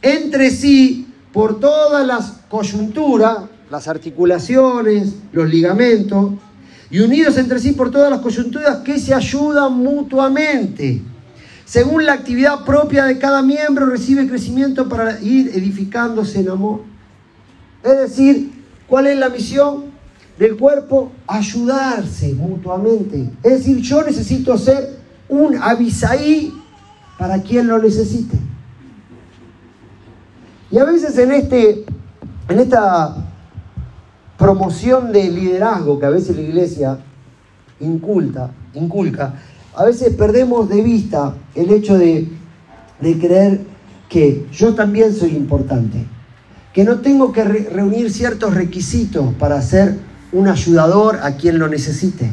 entre 0.02 0.50
sí, 0.50 1.06
por 1.32 1.60
todas 1.60 2.06
las 2.06 2.40
coyunturas, 2.48 3.38
las 3.70 3.88
articulaciones, 3.88 5.14
los 5.32 5.48
ligamentos, 5.48 6.32
y 6.90 7.00
unidos 7.00 7.36
entre 7.36 7.58
sí 7.58 7.72
por 7.72 7.90
todas 7.90 8.10
las 8.10 8.20
coyunturas 8.20 8.78
que 8.78 8.98
se 8.98 9.12
ayudan 9.12 9.74
mutuamente 9.74 11.02
según 11.68 12.06
la 12.06 12.14
actividad 12.14 12.64
propia 12.64 13.04
de 13.04 13.18
cada 13.18 13.42
miembro, 13.42 13.84
recibe 13.84 14.26
crecimiento 14.26 14.88
para 14.88 15.20
ir 15.20 15.50
edificándose 15.54 16.40
en 16.40 16.48
amor. 16.48 16.80
Es 17.84 17.98
decir, 17.98 18.50
¿cuál 18.86 19.06
es 19.06 19.18
la 19.18 19.28
misión 19.28 19.84
del 20.38 20.56
cuerpo? 20.56 21.12
Ayudarse 21.26 22.32
mutuamente. 22.34 23.30
Es 23.42 23.52
decir, 23.52 23.78
yo 23.78 24.02
necesito 24.02 24.56
ser 24.56 24.98
un 25.28 25.56
avisaí 25.56 26.52
para 27.18 27.42
quien 27.42 27.66
lo 27.66 27.78
necesite. 27.78 28.38
Y 30.70 30.78
a 30.78 30.84
veces 30.84 31.16
en, 31.18 31.32
este, 31.32 31.84
en 32.48 32.58
esta 32.58 33.16
promoción 34.38 35.12
de 35.12 35.30
liderazgo 35.30 35.98
que 35.98 36.06
a 36.06 36.10
veces 36.10 36.36
la 36.36 36.42
iglesia 36.42 36.98
inculta, 37.80 38.50
inculca, 38.74 39.34
a 39.74 39.84
veces 39.84 40.14
perdemos 40.14 40.68
de 40.68 40.82
vista 40.82 41.34
el 41.54 41.70
hecho 41.72 41.98
de, 41.98 42.28
creer 43.00 43.60
que 44.08 44.46
yo 44.52 44.74
también 44.74 45.14
soy 45.14 45.36
importante, 45.36 46.04
que 46.72 46.84
no 46.84 47.00
tengo 47.00 47.32
que 47.32 47.44
reunir 47.44 48.10
ciertos 48.10 48.54
requisitos 48.54 49.34
para 49.34 49.60
ser 49.62 49.98
un 50.32 50.48
ayudador 50.48 51.20
a 51.22 51.36
quien 51.36 51.58
lo 51.58 51.68
necesite. 51.68 52.32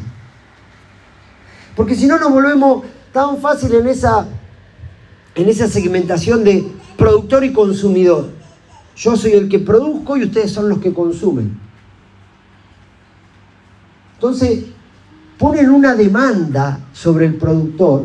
Porque 1.74 1.94
si 1.94 2.06
no 2.06 2.18
nos 2.18 2.30
volvemos 2.30 2.84
tan 3.12 3.38
fácil 3.38 3.74
en 3.74 3.86
esa, 3.86 4.26
en 5.34 5.48
esa 5.48 5.68
segmentación 5.68 6.44
de 6.44 6.70
productor 6.96 7.44
y 7.44 7.52
consumidor. 7.52 8.30
Yo 8.96 9.16
soy 9.16 9.32
el 9.32 9.48
que 9.48 9.58
produzco 9.58 10.16
y 10.16 10.24
ustedes 10.24 10.50
son 10.52 10.68
los 10.68 10.78
que 10.78 10.92
consumen. 10.92 11.58
Entonces, 14.14 14.64
ponen 15.38 15.70
una 15.70 15.94
demanda 15.94 16.80
sobre 16.92 17.26
el 17.26 17.36
productor, 17.36 18.04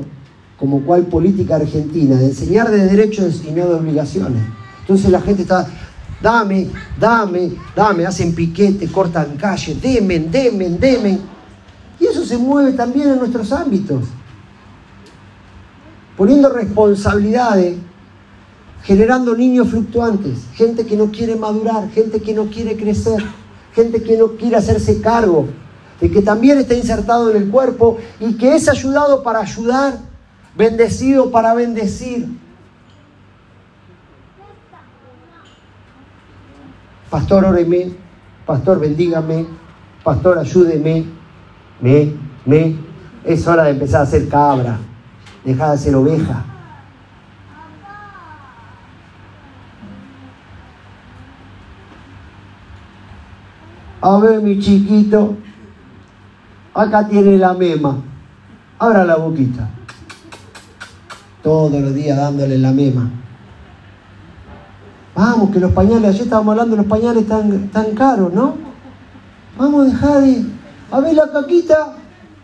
como 0.57 0.81
cual 0.81 1.07
política 1.07 1.55
argentina, 1.55 2.15
de 2.17 2.25
enseñar 2.25 2.69
de 2.69 2.85
derechos 2.85 3.43
y 3.47 3.51
no 3.51 3.67
de 3.67 3.75
obligaciones. 3.75 4.43
Entonces 4.81 5.09
la 5.09 5.21
gente 5.21 5.43
está, 5.43 5.67
dame, 6.21 6.69
dame, 6.99 7.51
dame, 7.75 8.05
hacen 8.05 8.33
piquete, 8.33 8.91
cortan 8.91 9.37
calle, 9.37 9.75
demen, 9.75 10.31
demen, 10.31 10.79
demen. 10.79 11.21
Y 11.99 12.05
eso 12.05 12.25
se 12.25 12.37
mueve 12.37 12.73
también 12.73 13.09
en 13.09 13.19
nuestros 13.19 13.51
ámbitos, 13.51 14.05
poniendo 16.17 16.49
responsabilidades, 16.49 17.77
generando 18.83 19.35
niños 19.35 19.69
fluctuantes, 19.69 20.39
gente 20.53 20.85
que 20.85 20.97
no 20.97 21.11
quiere 21.11 21.35
madurar, 21.35 21.89
gente 21.91 22.19
que 22.19 22.33
no 22.33 22.45
quiere 22.45 22.75
crecer, 22.75 23.23
gente 23.73 24.01
que 24.01 24.17
no 24.17 24.29
quiere 24.31 24.55
hacerse 24.55 25.01
cargo 25.01 25.47
y 26.01 26.09
que 26.09 26.21
también 26.21 26.57
está 26.57 26.73
insertado 26.73 27.29
en 27.29 27.37
el 27.37 27.49
cuerpo 27.49 27.97
y 28.19 28.33
que 28.33 28.55
es 28.55 28.67
ayudado 28.67 29.21
para 29.21 29.39
ayudar, 29.39 29.99
bendecido 30.57 31.29
para 31.29 31.53
bendecir. 31.53 32.27
Pastor, 37.11 37.43
óreme, 37.43 37.91
pastor, 38.45 38.79
bendígame, 38.79 39.45
pastor, 40.03 40.39
ayúdeme, 40.39 41.05
me, 41.81 42.13
me. 42.45 42.75
Es 43.23 43.45
hora 43.45 43.65
de 43.65 43.71
empezar 43.71 44.01
a 44.01 44.05
ser 44.07 44.27
cabra, 44.29 44.77
dejar 45.43 45.71
de 45.71 45.77
ser 45.77 45.95
oveja. 45.95 46.45
A 54.01 54.17
ver, 54.17 54.41
mi 54.41 54.57
chiquito, 54.57 55.35
acá 56.73 57.07
tiene 57.07 57.37
la 57.37 57.53
mema. 57.53 57.97
Abra 58.79 59.05
la 59.05 59.17
boquita. 59.17 59.69
Todos 61.43 61.79
los 61.79 61.93
días 61.93 62.17
dándole 62.17 62.57
la 62.57 62.71
mema. 62.71 63.11
Vamos, 65.15 65.51
que 65.51 65.59
los 65.59 65.71
pañales, 65.71 66.09
ayer 66.09 66.23
estábamos 66.23 66.51
hablando 66.53 66.75
de 66.75 66.81
los 66.83 66.89
pañales 66.89 67.27
tan, 67.27 67.69
tan 67.69 67.93
caros, 67.93 68.33
¿no? 68.33 68.55
Vamos 69.57 69.87
a 69.87 69.89
dejar 69.89 70.21
de. 70.21 70.45
A 70.89 70.99
ver 70.99 71.13
la 71.15 71.31
caquita. 71.31 71.95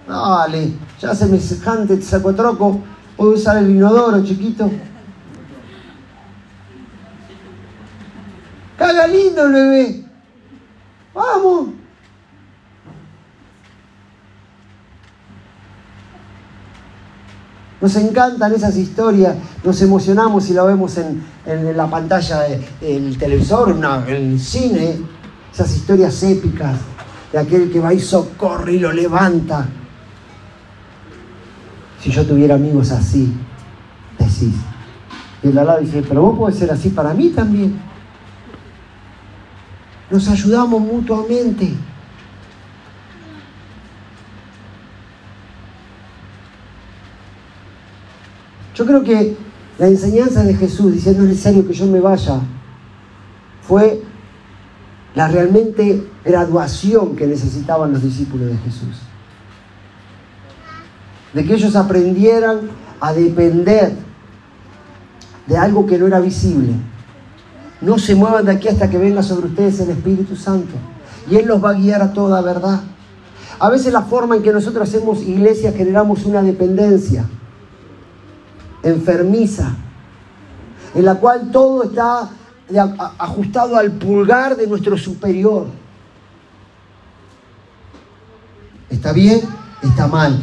Dale, 0.08 0.74
ya 1.00 1.14
se 1.14 1.26
me 1.28 1.40
secante, 1.40 2.02
saco 2.02 2.34
troco. 2.34 2.80
Puedo 3.16 3.32
usar 3.32 3.58
el 3.58 3.72
inodoro, 3.72 4.24
chiquito. 4.24 4.70
Caga 8.78 9.08
lindo 9.08 9.50
bebé. 9.50 10.06
Vamos. 11.14 11.77
Nos 17.80 17.96
encantan 17.96 18.54
esas 18.54 18.76
historias, 18.76 19.36
nos 19.64 19.82
emocionamos 19.82 20.46
si 20.46 20.54
la 20.54 20.64
vemos 20.64 20.98
en, 20.98 21.24
la 21.78 21.88
pantalla 21.88 22.42
del 22.82 23.18
televisor, 23.18 23.70
en, 23.70 24.14
el 24.16 24.40
cine, 24.40 24.98
esas 25.54 25.76
historias 25.76 26.22
épicas 26.24 26.76
de 27.32 27.38
aquel 27.38 27.72
que 27.72 27.80
va 27.80 27.94
y 27.94 28.00
socorre 28.00 28.74
y 28.74 28.80
lo 28.80 28.92
levanta. 28.92 29.68
Si 32.02 32.10
yo 32.10 32.26
tuviera 32.26 32.56
amigos 32.56 32.92
así, 32.92 33.32
decís. 34.18 34.56
Y 35.44 35.50
el 35.50 35.58
al 35.60 35.86
dice, 35.86 36.04
pero 36.08 36.24
vos 36.24 36.38
podés 36.38 36.58
ser 36.58 36.72
así 36.72 36.90
para 36.90 37.14
mí 37.14 37.30
también. 37.30 37.80
Nos 40.10 40.28
ayudamos 40.30 40.82
mutuamente. 40.82 41.74
Yo 48.78 48.86
creo 48.86 49.04
que 49.04 49.36
la 49.80 49.88
enseñanza 49.88 50.44
de 50.44 50.54
Jesús 50.54 50.94
diciendo 50.94 51.24
es 51.24 51.30
necesario 51.30 51.68
que 51.68 51.74
yo 51.74 51.88
me 51.88 52.00
vaya 52.00 52.42
fue 53.68 54.04
la 55.16 55.28
realmente 55.28 56.08
graduación 56.24 57.16
que 57.16 57.26
necesitaban 57.26 57.92
los 57.92 58.04
discípulos 58.04 58.50
de 58.50 58.58
Jesús. 58.58 59.02
De 61.34 61.44
que 61.44 61.56
ellos 61.56 61.76
aprendieran 61.76 62.70
a 63.02 63.14
depender 63.14 63.94
de 65.48 65.58
algo 65.58 65.88
que 65.88 65.98
no 65.98 66.06
era 66.06 66.20
visible 66.20 66.74
no 67.82 67.98
se 67.98 68.14
muevan 68.14 68.46
de 68.46 68.52
aquí 68.52 68.68
hasta 68.68 68.90
que 68.90 68.98
venga 69.00 69.24
sobre 69.24 69.48
ustedes 69.48 69.80
el 69.80 69.90
Espíritu 69.90 70.36
Santo. 70.36 70.76
Y 71.30 71.36
Él 71.36 71.48
los 71.48 71.64
va 71.64 71.72
a 71.72 71.74
guiar 71.74 72.04
a 72.04 72.14
toda 72.14 72.42
verdad. 72.42 72.82
A 73.60 73.70
veces 73.70 73.92
la 73.92 74.04
forma 74.04 74.36
en 74.36 74.44
que 74.44 74.54
nosotros 74.54 74.88
hacemos 74.88 75.24
iglesia 75.24 75.72
generamos 75.72 76.26
una 76.26 76.44
dependencia 76.44 77.26
enfermiza, 78.90 79.76
en 80.96 81.06
la 81.06 81.16
cual 81.16 81.52
todo 81.52 81.84
está 81.84 82.30
ajustado 83.18 83.78
al 83.78 83.92
pulgar 83.92 84.56
de 84.56 84.68
nuestro 84.68 84.98
superior. 84.98 85.68
¿Está 88.90 89.12
bien? 89.14 89.42
Está 89.82 90.08
mal. 90.08 90.42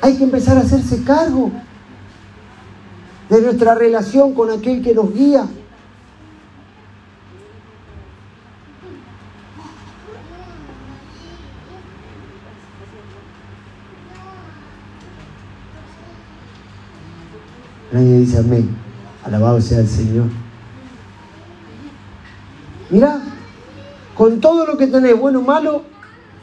Hay 0.00 0.16
que 0.16 0.24
empezar 0.24 0.56
a 0.56 0.60
hacerse 0.60 1.02
cargo 1.02 1.50
de 3.28 3.42
nuestra 3.42 3.74
relación 3.74 4.34
con 4.34 4.50
aquel 4.50 4.82
que 4.82 4.94
nos 4.94 5.12
guía. 5.12 5.46
Nadie 17.92 18.15
dice 18.26 18.38
amén. 18.38 18.76
Alabado 19.24 19.60
sea 19.60 19.78
el 19.78 19.88
Señor. 19.88 20.26
Mira, 22.90 23.20
con 24.16 24.40
todo 24.40 24.66
lo 24.66 24.76
que 24.76 24.88
tenés, 24.88 25.18
bueno 25.18 25.40
o 25.40 25.42
malo, 25.42 25.82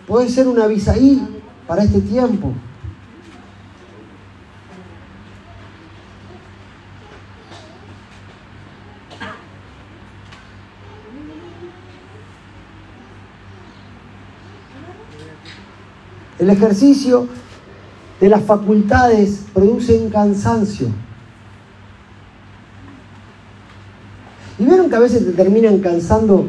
puede 0.07 0.29
ser 0.29 0.47
una 0.47 0.65
ahí 0.93 1.41
para 1.67 1.83
este 1.83 1.99
tiempo. 2.01 2.53
El 16.39 16.49
ejercicio 16.49 17.27
de 18.19 18.29
las 18.29 18.43
facultades 18.43 19.45
produce 19.53 19.95
cansancio. 20.09 20.89
Y 24.59 24.65
vieron 24.65 24.89
que 24.89 24.95
a 24.95 24.99
veces 24.99 25.25
te 25.25 25.31
terminan 25.31 25.79
cansando 25.79 26.47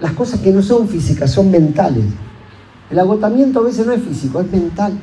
las 0.00 0.12
cosas 0.12 0.40
que 0.40 0.52
no 0.52 0.62
son 0.62 0.88
físicas, 0.88 1.30
son 1.30 1.50
mentales. 1.50 2.04
El 2.90 2.98
agotamiento 2.98 3.60
a 3.60 3.64
veces 3.64 3.86
no 3.86 3.92
es 3.92 4.02
físico, 4.02 4.40
es 4.40 4.50
mental. 4.50 4.98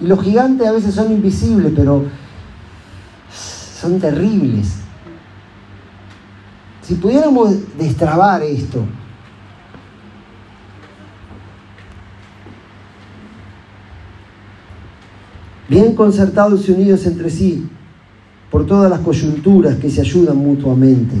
Y 0.00 0.06
los 0.06 0.22
gigantes 0.22 0.66
a 0.66 0.72
veces 0.72 0.94
son 0.94 1.12
invisibles, 1.12 1.72
pero 1.74 2.04
son 3.30 4.00
terribles. 4.00 4.74
Si 6.82 6.94
pudiéramos 6.94 7.76
destrabar 7.76 8.42
esto, 8.42 8.84
bien 15.68 15.94
concertados 15.94 16.68
y 16.68 16.72
unidos 16.72 17.06
entre 17.06 17.28
sí, 17.28 17.68
por 18.50 18.66
todas 18.66 18.90
las 18.90 19.00
coyunturas 19.00 19.76
que 19.76 19.90
se 19.90 20.00
ayudan 20.00 20.36
mutuamente. 20.36 21.16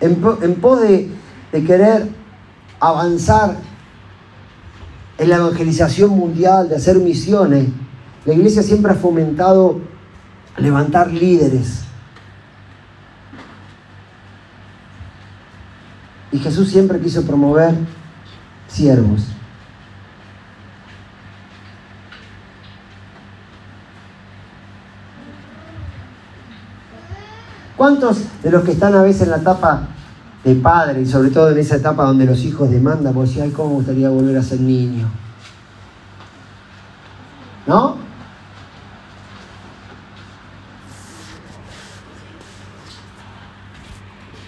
En, 0.00 0.54
pos 0.56 0.80
de, 0.80 1.08
de 1.52 1.64
querer 1.64 2.08
avanzar 2.80 3.56
en 5.18 5.28
la 5.28 5.36
evangelización 5.36 6.10
mundial, 6.10 6.68
de 6.68 6.76
hacer 6.76 6.96
misiones, 6.98 7.68
la 8.24 8.34
iglesia 8.34 8.62
siempre 8.62 8.92
ha 8.92 8.96
fomentado 8.96 9.80
levantar 10.56 11.12
líderes. 11.12 11.82
Y 16.32 16.38
Jesús 16.38 16.70
siempre 16.70 16.98
quiso 16.98 17.24
promover 17.24 17.74
siervos. 18.66 19.26
¿Cuántos 27.82 28.18
de 28.44 28.52
los 28.52 28.62
que 28.62 28.70
están 28.70 28.94
a 28.94 29.02
veces 29.02 29.22
en 29.22 29.30
la 29.30 29.38
etapa 29.38 29.88
de 30.44 30.54
padre 30.54 31.02
y 31.02 31.04
sobre 31.04 31.30
todo 31.30 31.50
en 31.50 31.58
esa 31.58 31.74
etapa 31.74 32.04
donde 32.04 32.24
los 32.24 32.44
hijos 32.44 32.70
demandan, 32.70 33.12
vos 33.12 33.28
decís, 33.28 33.42
ay, 33.42 33.50
cómo 33.50 33.70
me 33.70 33.74
gustaría 33.74 34.08
volver 34.08 34.38
a 34.38 34.42
ser 34.44 34.60
niño? 34.60 35.08
¿No? 37.66 37.96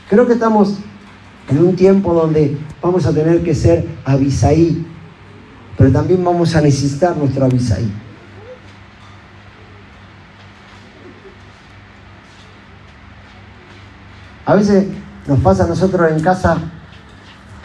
Creo 0.08 0.28
que 0.28 0.34
estamos 0.34 0.76
en 1.48 1.58
un 1.58 1.74
tiempo 1.74 2.14
donde 2.14 2.56
vamos 2.80 3.04
a 3.04 3.12
tener 3.12 3.42
que 3.42 3.56
ser 3.56 3.84
Abisaí, 4.04 4.86
pero 5.76 5.90
también 5.90 6.24
vamos 6.24 6.54
a 6.54 6.60
necesitar 6.60 7.16
nuestro 7.16 7.46
Abisaí. 7.46 8.03
A 14.46 14.54
veces 14.54 14.86
nos 15.26 15.38
pasa 15.40 15.64
a 15.64 15.66
nosotros 15.66 16.10
en 16.10 16.20
casa 16.20 16.58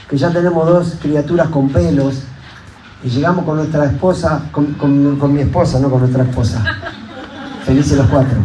que 0.10 0.18
ya 0.18 0.32
tenemos 0.32 0.66
dos 0.66 0.96
criaturas 1.02 1.50
con 1.50 1.70
pelos 1.70 2.24
y 3.04 3.10
llegamos 3.10 3.46
con 3.46 3.58
nuestra 3.58 3.86
esposa, 3.86 4.44
con, 4.52 4.74
con 4.76 5.34
mi 5.34 5.42
esposa, 5.42 5.80
no 5.80 5.90
con 5.90 6.02
nuestra 6.02 6.24
esposa. 6.24 6.64
Felices 7.66 7.98
los 7.98 8.08
cuatro. 8.08 8.40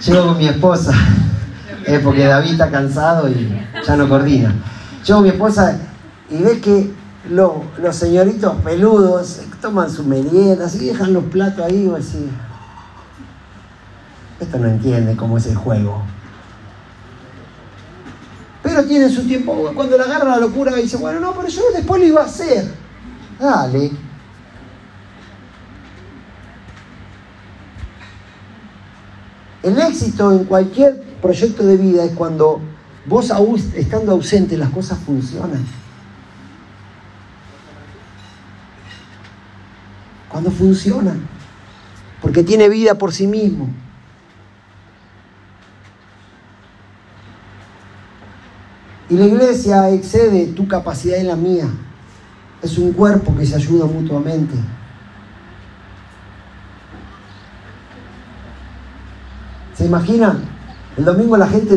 Llego 0.00 0.26
con 0.26 0.38
mi 0.38 0.48
esposa 0.48 0.92
es 1.86 2.00
porque 2.00 2.24
David 2.24 2.52
está 2.52 2.70
cansado 2.70 3.28
y 3.28 3.60
ya 3.86 3.96
no 3.96 4.08
coordina. 4.08 4.54
Yo, 5.04 5.20
mi 5.20 5.28
esposa, 5.28 5.78
y 6.30 6.42
ves 6.42 6.60
que 6.60 6.92
los 7.30 7.96
señoritos 7.96 8.54
peludos 8.62 9.40
toman 9.60 9.90
su 9.90 10.04
merienda, 10.04 10.66
y 10.72 10.86
dejan 10.86 11.12
los 11.12 11.24
platos 11.24 11.64
ahí. 11.64 11.90
Esto 14.40 14.58
no 14.58 14.66
entiende 14.66 15.16
cómo 15.16 15.38
es 15.38 15.46
el 15.46 15.56
juego. 15.56 16.02
Pero 18.64 18.82
tiene 18.86 19.10
su 19.10 19.26
tiempo, 19.26 19.70
cuando 19.74 19.98
le 19.98 20.04
agarra 20.04 20.30
la 20.30 20.38
locura 20.38 20.74
dice, 20.74 20.96
bueno, 20.96 21.20
no, 21.20 21.34
pero 21.34 21.48
yo 21.48 21.62
después 21.74 22.00
lo 22.00 22.06
iba 22.08 22.22
a 22.22 22.24
hacer. 22.24 22.66
Dale. 23.38 23.92
El 29.62 29.78
éxito 29.78 30.32
en 30.32 30.44
cualquier 30.44 30.98
proyecto 31.20 31.62
de 31.64 31.76
vida 31.76 32.04
es 32.04 32.12
cuando 32.12 32.60
vos 33.04 33.30
estando 33.74 34.12
ausente 34.12 34.56
las 34.56 34.70
cosas 34.70 34.98
funcionan. 34.98 35.62
Cuando 40.30 40.50
funcionan. 40.50 41.20
Porque 42.22 42.42
tiene 42.42 42.70
vida 42.70 42.94
por 42.94 43.12
sí 43.12 43.26
mismo. 43.26 43.68
Y 49.10 49.16
la 49.16 49.26
iglesia 49.26 49.90
excede 49.90 50.46
tu 50.48 50.66
capacidad 50.66 51.18
y 51.18 51.24
la 51.24 51.36
mía. 51.36 51.68
Es 52.62 52.78
un 52.78 52.92
cuerpo 52.92 53.36
que 53.36 53.44
se 53.44 53.56
ayuda 53.56 53.84
mutuamente. 53.86 54.54
¿Se 59.74 59.84
imaginan? 59.84 60.44
El 60.96 61.04
domingo 61.04 61.36
la 61.36 61.48
gente, 61.48 61.76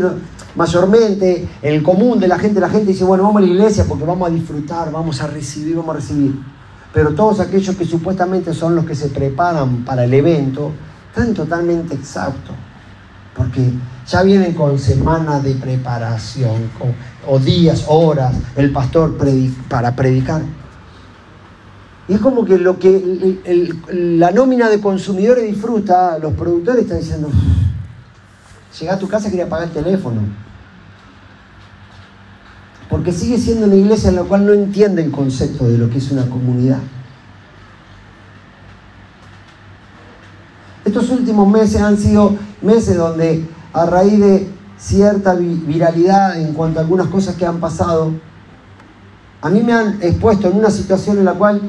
mayormente, 0.55 1.47
en 1.61 1.73
el 1.73 1.83
común 1.83 2.19
de 2.19 2.27
la 2.27 2.37
gente, 2.37 2.59
la 2.59 2.69
gente 2.69 2.87
dice, 2.91 3.03
bueno, 3.03 3.23
vamos 3.23 3.41
a 3.41 3.45
la 3.45 3.51
iglesia 3.51 3.85
porque 3.87 4.05
vamos 4.05 4.29
a 4.29 4.31
disfrutar, 4.31 4.91
vamos 4.91 5.19
a 5.21 5.27
recibir, 5.27 5.75
vamos 5.75 5.95
a 5.95 5.99
recibir. 5.99 6.39
Pero 6.93 7.13
todos 7.13 7.39
aquellos 7.39 7.75
que 7.75 7.85
supuestamente 7.85 8.53
son 8.53 8.75
los 8.75 8.85
que 8.85 8.95
se 8.95 9.09
preparan 9.09 9.83
para 9.83 10.05
el 10.05 10.13
evento, 10.13 10.71
están 11.09 11.33
totalmente 11.33 11.95
exhaustos. 11.95 12.55
Porque 13.37 13.71
ya 14.07 14.23
vienen 14.23 14.53
con 14.53 14.79
semanas 14.79 15.43
de 15.43 15.53
preparación, 15.53 16.69
o 17.27 17.39
días, 17.39 17.85
horas, 17.87 18.35
el 18.55 18.71
pastor 18.71 19.17
para 19.69 19.95
predicar. 19.95 20.41
Y 22.07 22.13
es 22.13 22.19
como 22.19 22.45
que 22.45 22.57
lo 22.57 22.79
que 22.79 23.77
la 23.89 24.31
nómina 24.31 24.69
de 24.69 24.79
consumidores 24.79 25.45
disfruta, 25.45 26.17
los 26.19 26.33
productores 26.33 26.83
están 26.83 26.99
diciendo, 26.99 27.29
llega 28.79 28.93
a 28.93 28.99
tu 28.99 29.07
casa 29.07 29.27
y 29.27 29.31
quería 29.31 29.49
pagar 29.49 29.67
el 29.67 29.73
teléfono. 29.73 30.21
Porque 32.89 33.11
sigue 33.11 33.37
siendo 33.37 33.65
una 33.65 33.75
iglesia 33.75 34.09
en 34.09 34.15
la 34.15 34.23
cual 34.23 34.45
no 34.45 34.53
entiende 34.53 35.03
el 35.03 35.11
concepto 35.11 35.67
de 35.67 35.77
lo 35.77 35.89
que 35.89 35.97
es 35.97 36.09
una 36.09 36.25
comunidad. 36.27 36.79
Estos 40.97 41.15
últimos 41.15 41.47
meses 41.47 41.79
han 41.79 41.95
sido 41.95 42.35
meses 42.59 42.97
donde 42.97 43.47
a 43.71 43.85
raíz 43.85 44.19
de 44.19 44.47
cierta 44.79 45.35
viralidad 45.35 46.41
en 46.41 46.53
cuanto 46.53 46.79
a 46.79 46.81
algunas 46.81 47.05
cosas 47.09 47.35
que 47.35 47.45
han 47.45 47.59
pasado, 47.59 48.13
a 49.43 49.49
mí 49.51 49.61
me 49.61 49.73
han 49.73 50.01
expuesto 50.01 50.47
en 50.47 50.57
una 50.57 50.71
situación 50.71 51.19
en 51.19 51.25
la 51.25 51.33
cual 51.33 51.61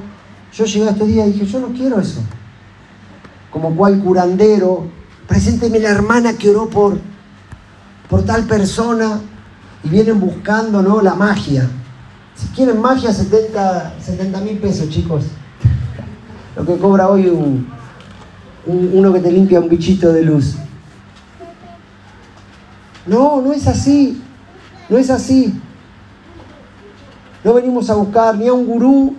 yo 0.55 0.65
llegué 0.65 0.89
a 0.89 0.93
este 0.93 1.05
día 1.05 1.27
y 1.27 1.33
dije, 1.33 1.45
yo 1.45 1.61
no 1.61 1.69
quiero 1.75 2.01
eso. 2.01 2.21
Como 3.51 3.77
cual 3.77 3.99
curandero, 3.99 4.87
presénteme 5.27 5.79
la 5.79 5.91
hermana 5.91 6.33
que 6.33 6.49
oró 6.49 6.71
por, 6.71 6.97
por 8.09 8.23
tal 8.23 8.45
persona 8.45 9.21
y 9.85 9.91
vienen 9.91 10.21
buscando 10.21 10.81
¿no? 10.81 11.03
la 11.03 11.15
magia. 11.15 11.69
Si 12.35 12.47
quieren 12.57 12.81
magia, 12.81 13.13
70 13.13 13.93
mil 14.41 14.57
pesos, 14.57 14.89
chicos. 14.89 15.25
Lo 16.57 16.65
que 16.65 16.79
cobra 16.79 17.11
hoy 17.11 17.27
un, 17.27 17.78
uno 18.69 19.13
que 19.13 19.21
te 19.21 19.33
limpia 19.33 19.61
un 19.61 19.69
bichito 19.69 20.13
de 20.13 20.23
luz. 20.23 20.57
No, 23.07 23.41
no 23.41 23.53
es 23.53 23.67
así. 23.67 24.23
No 24.89 24.99
es 24.99 25.11
así. 25.11 25.55
No 27.43 27.55
venimos 27.55 27.89
a 27.89 27.95
buscar 27.95 28.37
ni 28.37 28.49
a 28.49 28.53
un 28.53 28.67
gurú, 28.67 29.15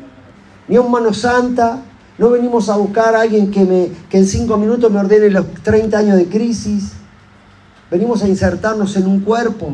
ni 0.68 0.76
a 0.76 0.82
un 0.82 0.92
mano 0.92 1.14
santa. 1.14 1.82
No 2.18 2.30
venimos 2.30 2.70
a 2.70 2.76
buscar 2.76 3.16
a 3.16 3.22
alguien 3.22 3.50
que, 3.50 3.64
me, 3.66 3.92
que 4.10 4.18
en 4.20 4.26
cinco 4.26 4.58
minutos 4.58 4.92
me 4.92 5.00
ordene 5.00 5.30
los 5.30 5.48
30 5.64 5.98
años 5.98 6.18
de 6.18 6.28
crisis. 6.28 6.94
Venimos 7.90 8.22
a 8.22 8.28
insertarnos 8.28 8.96
en 8.98 9.08
un 9.08 9.22
cuerpo 9.22 9.72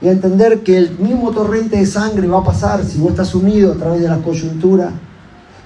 y 0.00 0.08
a 0.08 0.12
entender 0.12 0.62
que 0.62 0.78
el 0.78 0.98
mismo 0.98 1.32
torrente 1.32 1.76
de 1.76 1.86
sangre 1.86 2.26
va 2.26 2.38
a 2.38 2.44
pasar 2.44 2.84
si 2.84 2.98
vos 2.98 3.10
estás 3.10 3.34
unido 3.34 3.72
a 3.72 3.76
través 3.76 4.00
de 4.00 4.08
la 4.08 4.18
coyuntura 4.18 4.92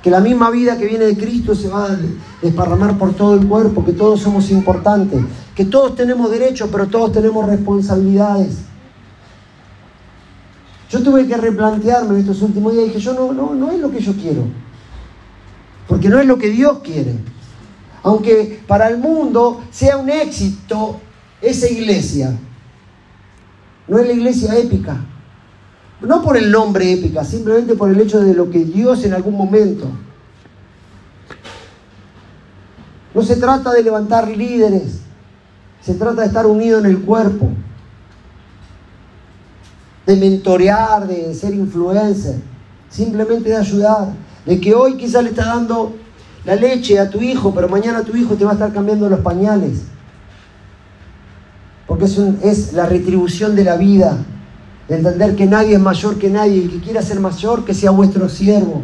que 0.06 0.10
la 0.12 0.20
misma 0.20 0.50
vida 0.50 0.78
que 0.78 0.86
viene 0.86 1.04
de 1.04 1.16
Cristo 1.16 1.52
se 1.56 1.66
va 1.66 1.86
a 1.86 1.98
desparramar 2.40 2.96
por 2.96 3.14
todo 3.14 3.34
el 3.34 3.44
cuerpo, 3.44 3.84
que 3.84 3.90
todos 3.90 4.20
somos 4.20 4.52
importantes, 4.52 5.20
que 5.52 5.64
todos 5.64 5.96
tenemos 5.96 6.30
derechos, 6.30 6.68
pero 6.70 6.86
todos 6.86 7.10
tenemos 7.10 7.44
responsabilidades. 7.44 8.58
Yo 10.88 11.02
tuve 11.02 11.26
que 11.26 11.36
replantearme 11.36 12.14
en 12.14 12.20
estos 12.20 12.40
últimos 12.40 12.72
días 12.72 12.84
y 12.84 12.88
dije, 12.90 13.00
yo 13.00 13.14
no, 13.14 13.32
no, 13.32 13.52
no 13.56 13.72
es 13.72 13.80
lo 13.80 13.90
que 13.90 13.98
yo 13.98 14.12
quiero, 14.12 14.44
porque 15.88 16.08
no 16.08 16.20
es 16.20 16.26
lo 16.28 16.38
que 16.38 16.50
Dios 16.50 16.78
quiere. 16.84 17.16
Aunque 18.04 18.62
para 18.64 18.86
el 18.86 18.98
mundo 18.98 19.60
sea 19.72 19.96
un 19.96 20.08
éxito 20.08 21.00
esa 21.42 21.68
iglesia, 21.68 22.32
no 23.88 23.98
es 23.98 24.06
la 24.06 24.12
iglesia 24.12 24.56
épica, 24.56 25.04
no 26.00 26.22
por 26.22 26.36
el 26.36 26.50
nombre 26.50 26.92
épica, 26.92 27.24
simplemente 27.24 27.74
por 27.74 27.90
el 27.90 28.00
hecho 28.00 28.20
de 28.20 28.34
lo 28.34 28.50
que 28.50 28.64
Dios 28.64 29.04
en 29.04 29.14
algún 29.14 29.34
momento. 29.34 29.88
No 33.14 33.22
se 33.22 33.36
trata 33.36 33.72
de 33.72 33.82
levantar 33.82 34.28
líderes, 34.28 35.00
se 35.80 35.94
trata 35.94 36.20
de 36.20 36.26
estar 36.26 36.46
unido 36.46 36.78
en 36.78 36.86
el 36.86 37.00
cuerpo, 37.00 37.48
de 40.06 40.16
mentorear, 40.16 41.06
de 41.06 41.34
ser 41.34 41.54
influencer, 41.54 42.36
simplemente 42.90 43.48
de 43.48 43.56
ayudar, 43.56 44.08
de 44.44 44.60
que 44.60 44.74
hoy 44.74 44.96
quizás 44.98 45.24
le 45.24 45.30
está 45.30 45.46
dando 45.46 45.94
la 46.44 46.56
leche 46.56 47.00
a 47.00 47.08
tu 47.08 47.22
hijo, 47.22 47.54
pero 47.54 47.68
mañana 47.68 48.02
tu 48.02 48.14
hijo 48.16 48.34
te 48.34 48.44
va 48.44 48.50
a 48.50 48.54
estar 48.54 48.72
cambiando 48.72 49.08
los 49.08 49.20
pañales. 49.20 49.84
Porque 51.86 52.04
es, 52.04 52.18
es 52.42 52.72
la 52.74 52.86
retribución 52.86 53.56
de 53.56 53.64
la 53.64 53.76
vida 53.76 54.18
de 54.88 54.96
entender 54.96 55.34
que 55.34 55.46
nadie 55.46 55.74
es 55.74 55.80
mayor 55.80 56.18
que 56.18 56.30
nadie 56.30 56.56
y 56.56 56.68
que 56.68 56.80
quiera 56.80 57.02
ser 57.02 57.18
mayor, 57.18 57.64
que 57.64 57.74
sea 57.74 57.90
vuestro 57.90 58.28
siervo. 58.28 58.82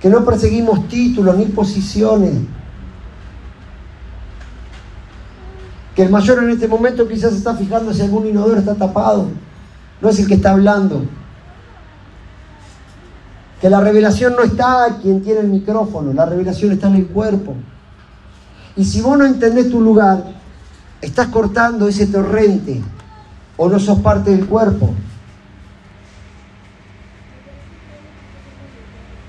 Que 0.00 0.08
no 0.08 0.24
perseguimos 0.24 0.88
títulos 0.88 1.36
ni 1.36 1.46
posiciones. 1.46 2.34
Que 5.94 6.02
el 6.02 6.10
mayor 6.10 6.42
en 6.42 6.50
este 6.50 6.68
momento 6.68 7.08
quizás 7.08 7.32
está 7.32 7.54
fijando 7.54 7.92
si 7.92 8.02
algún 8.02 8.26
inodoro 8.26 8.58
está 8.58 8.74
tapado. 8.74 9.28
No 10.00 10.08
es 10.08 10.18
el 10.18 10.26
que 10.26 10.34
está 10.34 10.52
hablando. 10.52 11.04
Que 13.60 13.68
la 13.68 13.80
revelación 13.80 14.34
no 14.36 14.42
está 14.42 14.84
a 14.84 14.98
quien 14.98 15.22
tiene 15.22 15.40
el 15.40 15.48
micrófono, 15.48 16.12
la 16.12 16.26
revelación 16.26 16.70
está 16.70 16.86
en 16.86 16.94
el 16.94 17.06
cuerpo. 17.08 17.54
Y 18.76 18.84
si 18.84 19.00
vos 19.00 19.18
no 19.18 19.24
entendés 19.24 19.68
tu 19.70 19.80
lugar, 19.80 20.22
estás 21.00 21.28
cortando 21.28 21.88
ese 21.88 22.06
torrente 22.06 22.82
o 23.56 23.68
no 23.68 23.78
sos 23.78 24.00
parte 24.00 24.30
del 24.30 24.46
cuerpo. 24.46 24.90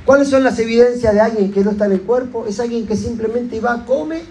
¿Cuáles 0.06 0.30
son 0.30 0.44
las 0.44 0.58
evidencias 0.58 1.14
de 1.14 1.20
alguien 1.20 1.52
que 1.52 1.64
no 1.64 1.72
está 1.72 1.86
en 1.86 1.92
el 1.92 2.02
cuerpo? 2.02 2.46
Es 2.48 2.60
alguien 2.60 2.88
que 2.88 2.96
simplemente 2.96 3.60
va, 3.60 3.86
come, 3.86 4.24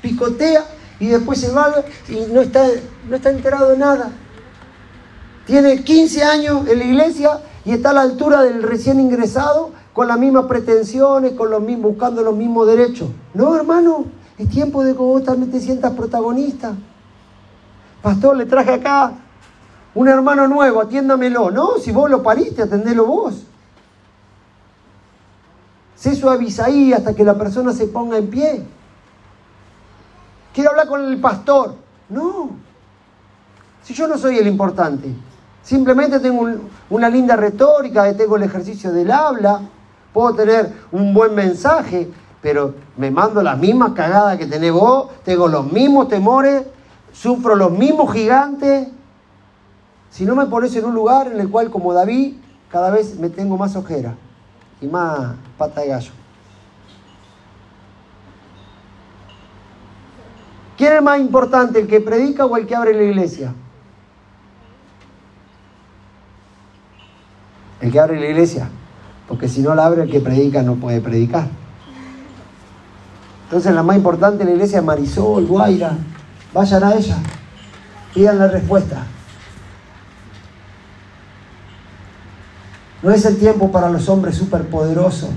picotea 0.00 0.64
y 0.98 1.08
después 1.08 1.40
se 1.40 1.50
va 1.50 1.74
y 2.08 2.32
no 2.32 2.40
está, 2.40 2.66
no 3.08 3.16
está 3.16 3.30
enterado 3.30 3.68
de 3.70 3.76
nada. 3.76 4.10
Tiene 5.46 5.84
15 5.84 6.22
años 6.22 6.66
en 6.68 6.78
la 6.78 6.84
iglesia 6.84 7.40
y 7.66 7.72
está 7.72 7.90
a 7.90 7.92
la 7.92 8.00
altura 8.00 8.42
del 8.42 8.62
recién 8.62 8.98
ingresado 8.98 9.72
con 9.92 10.08
las 10.08 10.18
mismas 10.18 10.46
pretensiones, 10.46 11.32
con 11.32 11.50
los 11.50 11.62
mismos, 11.62 11.92
buscando 11.92 12.22
los 12.22 12.34
mismos 12.34 12.66
derechos. 12.66 13.10
No, 13.34 13.54
hermano, 13.54 14.06
es 14.38 14.48
tiempo 14.48 14.84
de 14.84 14.92
que 14.92 14.98
vos 14.98 15.22
también 15.22 15.50
te 15.50 15.60
sientas 15.60 15.92
protagonista. 15.92 16.74
Pastor, 18.02 18.36
le 18.36 18.46
traje 18.46 18.74
acá 18.74 19.12
un 19.94 20.08
hermano 20.08 20.48
nuevo, 20.48 20.80
atiéndamelo. 20.80 21.50
No, 21.50 21.78
si 21.78 21.92
vos 21.92 22.10
lo 22.10 22.22
pariste, 22.22 22.62
atendelo 22.62 23.06
vos. 23.06 23.44
Sé 25.94 26.14
suaviza 26.14 26.66
ahí 26.66 26.92
hasta 26.92 27.14
que 27.14 27.24
la 27.24 27.38
persona 27.38 27.72
se 27.72 27.86
ponga 27.86 28.18
en 28.18 28.28
pie. 28.28 28.64
Quiero 30.52 30.70
hablar 30.70 30.88
con 30.88 31.04
el 31.04 31.20
pastor. 31.20 31.76
No. 32.08 32.50
Si 33.82 33.94
yo 33.94 34.08
no 34.08 34.18
soy 34.18 34.38
el 34.38 34.46
importante. 34.46 35.14
Simplemente 35.62 36.20
tengo 36.20 36.46
una 36.90 37.08
linda 37.08 37.36
retórica, 37.36 38.14
tengo 38.14 38.36
el 38.36 38.42
ejercicio 38.42 38.92
del 38.92 39.10
habla, 39.10 39.62
puedo 40.12 40.34
tener 40.34 40.70
un 40.92 41.14
buen 41.14 41.34
mensaje, 41.34 42.10
pero 42.44 42.74
me 42.98 43.10
mando 43.10 43.42
las 43.42 43.58
mismas 43.58 43.92
cagadas 43.92 44.36
que 44.36 44.44
tenés 44.44 44.70
vos, 44.70 45.08
tengo 45.24 45.48
los 45.48 45.72
mismos 45.72 46.08
temores, 46.08 46.64
sufro 47.10 47.56
los 47.56 47.70
mismos 47.70 48.12
gigantes. 48.12 48.88
si 50.10 50.26
no 50.26 50.36
me 50.36 50.44
pones 50.44 50.76
en 50.76 50.84
un 50.84 50.94
lugar 50.94 51.28
en 51.28 51.40
el 51.40 51.48
cual, 51.48 51.70
como 51.70 51.94
David, 51.94 52.34
cada 52.70 52.90
vez 52.90 53.18
me 53.18 53.30
tengo 53.30 53.56
más 53.56 53.74
ojera 53.76 54.14
y 54.82 54.86
más 54.86 55.36
pata 55.56 55.80
de 55.80 55.88
gallo. 55.88 56.10
¿Quién 60.76 60.92
es 60.92 61.02
más 61.02 61.18
importante, 61.20 61.80
el 61.80 61.86
que 61.86 62.02
predica 62.02 62.44
o 62.44 62.58
el 62.58 62.66
que 62.66 62.76
abre 62.76 62.92
la 62.92 63.04
iglesia? 63.04 63.54
El 67.80 67.90
que 67.90 67.98
abre 67.98 68.20
la 68.20 68.26
iglesia. 68.26 68.68
Porque 69.28 69.48
si 69.48 69.62
no 69.62 69.74
la 69.74 69.86
abre, 69.86 70.02
el 70.02 70.10
que 70.10 70.20
predica 70.20 70.62
no 70.62 70.74
puede 70.74 71.00
predicar. 71.00 71.63
Entonces 73.54 73.72
la 73.72 73.84
más 73.84 73.96
importante 73.96 74.42
en 74.42 74.48
la 74.48 74.54
iglesia 74.56 74.80
es 74.80 74.84
Marisol, 74.84 75.46
Guaira. 75.46 75.92
Vayan 76.52 76.82
a 76.82 76.92
ella. 76.92 77.18
Pidan 78.12 78.40
la 78.40 78.48
respuesta. 78.48 79.04
No 83.00 83.12
es 83.12 83.24
el 83.24 83.36
tiempo 83.36 83.70
para 83.70 83.90
los 83.90 84.08
hombres 84.08 84.34
superpoderosos. 84.34 85.28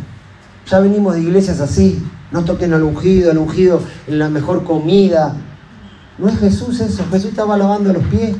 Ya 0.66 0.80
venimos 0.80 1.14
de 1.14 1.22
iglesias 1.22 1.60
así. 1.60 2.04
No 2.32 2.44
toquen 2.44 2.74
al 2.74 2.82
ungido, 2.82 3.30
al 3.30 3.38
ungido 3.38 3.84
en 4.08 4.18
la 4.18 4.30
mejor 4.30 4.64
comida. 4.64 5.36
No 6.18 6.28
es 6.28 6.40
Jesús 6.40 6.80
eso. 6.80 7.06
Jesús 7.12 7.30
estaba 7.30 7.56
lavando 7.56 7.94
los 7.94 8.04
pies. 8.06 8.36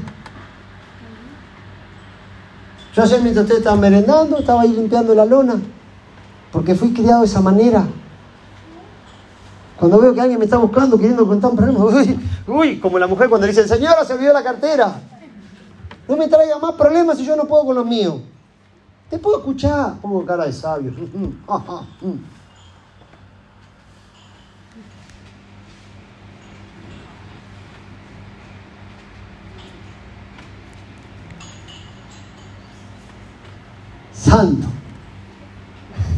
Yo 2.96 3.04
ayer 3.04 3.22
mientras 3.22 3.44
ustedes 3.44 3.60
estaban 3.60 3.80
merendando, 3.80 4.40
estaba 4.40 4.64
ahí 4.64 4.74
limpiando 4.74 5.14
la 5.14 5.26
lona. 5.26 5.54
Porque 6.52 6.74
fui 6.74 6.94
criado 6.94 7.20
de 7.20 7.28
esa 7.28 7.42
manera. 7.42 7.86
Cuando 9.78 10.00
veo 10.00 10.14
que 10.14 10.22
alguien 10.22 10.40
me 10.40 10.46
está 10.46 10.58
buscando, 10.58 10.98
queriendo 10.98 11.28
contar 11.28 11.52
un 11.52 11.58
problema, 11.58 11.86
uy, 11.86 12.20
uy, 12.48 12.80
como 12.80 12.98
la 12.98 13.08
mujer 13.08 13.30
cuando 13.30 13.46
le 13.46 13.54
dice, 13.54 13.68
señora, 13.68 14.04
se 14.04 14.14
olvidó 14.14 14.34
la 14.34 14.44
cartera. 14.44 15.02
No 16.08 16.18
me 16.18 16.28
traiga 16.28 16.58
más 16.58 16.74
problemas 16.74 17.18
si 17.18 17.26
yo 17.26 17.36
no 17.36 17.46
puedo 17.46 17.66
con 17.66 17.76
los 17.76 17.86
míos. 17.86 18.16
Te 19.10 19.20
puedo 19.20 19.38
escuchar, 19.38 19.94
pongo 20.02 20.26
cara 20.26 20.46
de 20.46 20.54
sabio. 20.54 20.92
Santo. 34.12 34.68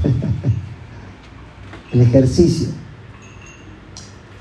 El 1.92 2.02
ejercicio. 2.02 2.70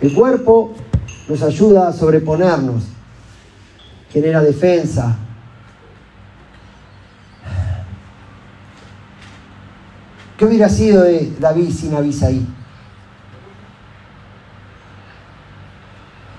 El 0.01 0.15
cuerpo 0.15 0.73
nos 1.29 1.43
ayuda 1.43 1.89
a 1.89 1.93
sobreponernos, 1.93 2.85
genera 4.11 4.41
defensa, 4.41 5.17
¿Qué 10.39 10.45
hubiera 10.45 10.69
sido 10.69 11.03
de 11.03 11.35
David 11.41 11.73
sin 11.73 11.97
Abisaí? 11.97 12.47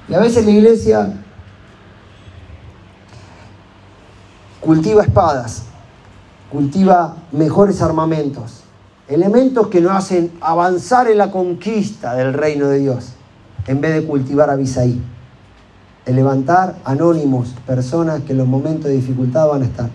Y 0.07 0.13
a 0.13 0.19
veces 0.19 0.45
la 0.45 0.51
iglesia 0.51 1.13
cultiva 4.61 5.03
espadas, 5.03 5.63
cultiva 6.49 7.17
mejores 7.33 7.81
armamentos, 7.81 8.61
elementos 9.09 9.67
que 9.67 9.81
nos 9.81 9.91
hacen 9.91 10.31
avanzar 10.39 11.09
en 11.09 11.17
la 11.17 11.29
conquista 11.29 12.15
del 12.15 12.33
reino 12.33 12.67
de 12.67 12.79
Dios, 12.79 13.15
en 13.67 13.81
vez 13.81 13.93
de 13.93 14.05
cultivar 14.05 14.49
a 14.49 14.53
Abisaí, 14.53 15.01
de 16.05 16.13
levantar 16.13 16.77
anónimos, 16.85 17.55
personas 17.65 18.21
que 18.21 18.31
en 18.31 18.39
los 18.39 18.47
momentos 18.47 18.85
de 18.85 18.93
dificultad 18.93 19.47
van 19.47 19.63
a 19.63 19.65
estar. 19.65 19.89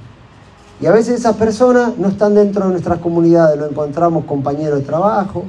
Y 0.81 0.87
a 0.87 0.93
veces 0.93 1.21
esas 1.21 1.37
personas 1.37 1.97
no 1.99 2.09
están 2.09 2.35
dentro 2.35 2.65
de 2.65 2.73
nuestras 2.73 2.99
comunidades, 2.99 3.59
lo 3.59 3.69
encontramos 3.69 4.25
compañeros 4.25 4.81
de 4.81 4.85
trabajo, 4.85 5.45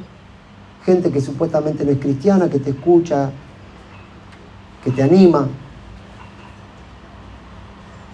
gente 0.86 1.12
que 1.12 1.19
supuestamente 1.19 1.84
no 1.84 1.91
es 1.91 1.99
cristiana, 1.99 2.49
que 2.49 2.60
te 2.60 2.69
escucha, 2.69 3.32
que 4.84 4.91
te 4.91 5.01
anima. 5.01 5.47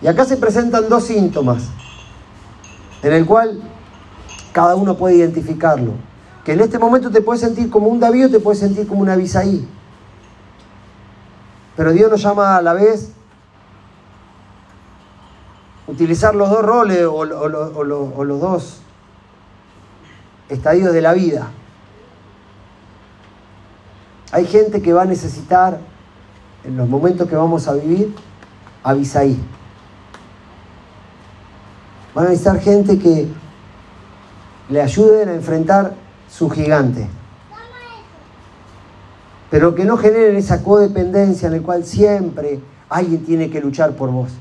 Y 0.01 0.07
acá 0.07 0.25
se 0.25 0.37
presentan 0.37 0.89
dos 0.89 1.03
síntomas, 1.03 1.65
en 3.03 3.13
el 3.13 3.25
cual 3.25 3.61
cada 4.51 4.75
uno 4.75 4.95
puede 4.95 5.15
identificarlo. 5.15 5.91
Que 6.45 6.53
en 6.53 6.61
este 6.61 6.79
momento 6.79 7.11
te 7.11 7.21
puedes 7.21 7.41
sentir 7.41 7.69
como 7.69 7.87
un 7.87 7.99
David 7.99 8.27
o 8.27 8.29
te 8.29 8.39
puedes 8.39 8.59
sentir 8.59 8.87
como 8.87 9.01
una 9.01 9.13
Abisaí. 9.13 9.67
Pero 11.81 11.93
Dios 11.93 12.11
nos 12.11 12.21
llama 12.21 12.57
a 12.57 12.61
la 12.61 12.73
vez 12.73 13.11
utilizar 15.87 16.35
los 16.35 16.47
dos 16.47 16.63
roles 16.63 17.07
o, 17.07 17.25
los 17.25 18.39
dos 18.39 18.81
estadios 20.47 20.93
de 20.93 21.01
la 21.01 21.13
vida. 21.13 21.47
Hay 24.31 24.45
gente 24.45 24.83
que 24.83 24.93
va 24.93 25.01
a 25.01 25.05
necesitar, 25.05 25.79
en 26.63 26.77
los 26.77 26.87
momentos 26.87 27.27
que 27.27 27.35
vamos 27.35 27.67
a 27.67 27.73
vivir, 27.73 28.13
Abisaí. 28.83 29.39
Van 32.13 32.27
a 32.27 32.29
necesitar 32.29 32.59
gente 32.59 32.99
que 32.99 33.27
le 34.69 34.81
ayuden 34.83 35.29
a 35.29 35.33
enfrentar 35.33 35.95
su 36.29 36.47
gigante. 36.47 37.09
Pero 39.51 39.75
que 39.75 39.85
no 39.85 39.97
generen 39.97 40.35
esa 40.35 40.63
codependencia 40.63 41.47
en 41.47 41.57
la 41.57 41.61
cual 41.61 41.85
siempre 41.85 42.59
alguien 42.89 43.23
tiene 43.23 43.51
que 43.51 43.61
luchar 43.61 43.91
por 43.91 44.09
vos. 44.09 44.31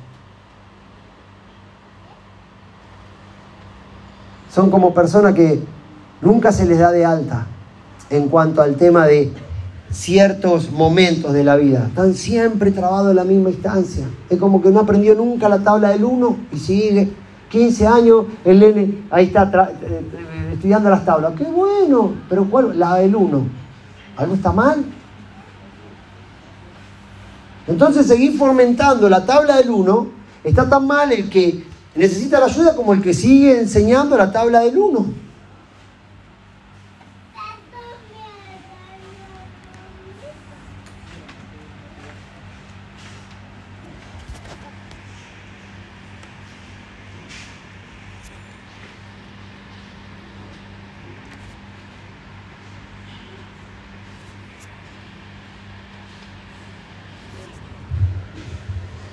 son 4.53 4.70
como 4.70 4.92
personas 4.92 5.35
que 5.35 5.61
nunca 6.20 6.53
se 6.53 6.66
les 6.66 6.79
da 6.79 6.90
de 6.90 7.05
alta 7.05 7.46
en 8.11 8.29
cuanto 8.29 8.61
al 8.61 8.75
tema 8.75 9.07
de 9.07 9.33
ciertos 9.90 10.70
momentos 10.70 11.33
de 11.33 11.44
la 11.44 11.57
vida. 11.57 11.87
Están 11.88 12.14
siempre 12.14 12.73
trabados 12.73 13.11
en 13.11 13.16
la 13.16 13.25
misma 13.25 13.51
instancia. 13.51 14.05
Es 14.29 14.38
como 14.38 14.61
que 14.61 14.70
no 14.70 14.81
aprendió 14.81 15.14
nunca 15.14 15.49
la 15.49 15.61
tabla 15.61 15.90
del 15.90 16.05
1 16.05 16.37
y 16.53 16.59
sigue. 16.59 17.12
15 17.51 17.87
años, 17.87 18.27
el 18.44 18.61
nene 18.61 19.03
ahí 19.11 19.27
está 19.27 19.42
eh, 19.42 19.77
eh, 19.83 20.51
estudiando 20.53 20.88
las 20.88 21.05
tablas. 21.05 21.33
¡Qué 21.37 21.44
bueno! 21.44 22.12
Pero 22.29 22.44
¿cuál? 22.44 22.79
La 22.79 22.96
del 22.96 23.16
1. 23.16 23.42
¿Algo 24.16 24.35
está 24.35 24.53
mal? 24.53 24.85
Entonces 27.70 28.06
seguir 28.06 28.37
fomentando 28.37 29.09
la 29.09 29.24
tabla 29.24 29.56
del 29.56 29.70
1 29.70 30.09
está 30.44 30.68
tan 30.68 30.87
mal 30.87 31.11
el 31.12 31.30
que 31.30 31.70
Necesita 31.94 32.38
la 32.38 32.46
ayuda 32.46 32.76
como 32.76 32.92
el 32.92 33.02
que 33.02 33.12
sigue 33.12 33.59
enseñando 33.59 34.16
la 34.16 34.30
tabla 34.30 34.61
del 34.61 34.78
1. 34.78 35.30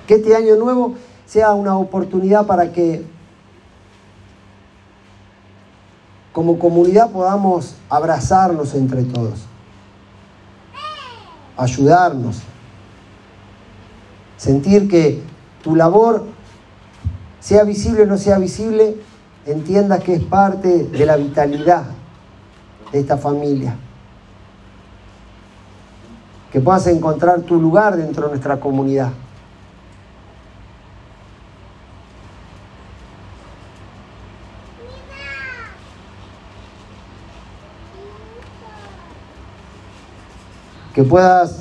Que 0.08 0.16
este 0.16 0.36
año 0.36 0.56
nuevo 0.56 0.96
sea 1.26 1.54
una 1.54 1.78
oportunidad 1.78 2.48
para 2.48 2.72
que 2.72 3.06
como 6.32 6.58
comunidad 6.58 7.12
podamos 7.12 7.76
abrazarnos 7.90 8.74
entre 8.76 9.04
todos, 9.04 9.46
ayudarnos, 11.58 12.42
sentir 14.38 14.88
que 14.88 15.22
tu 15.64 15.76
labor, 15.76 16.24
sea 17.40 17.64
visible 17.64 18.04
o 18.04 18.06
no 18.06 18.18
sea 18.18 18.38
visible, 18.38 18.98
entiendas 19.46 20.04
que 20.04 20.14
es 20.14 20.24
parte 20.24 20.84
de 20.84 21.06
la 21.06 21.18
vitalidad 21.18 21.86
de 22.92 23.00
esta 23.00 23.18
familia. 23.18 23.76
Que 26.52 26.62
puedas 26.62 26.88
encontrar 26.88 27.42
tu 27.42 27.60
lugar 27.60 27.98
dentro 27.98 28.26
de 28.26 28.30
nuestra 28.30 28.60
comunidad. 28.60 29.12
Que 40.98 41.04
puedas 41.04 41.58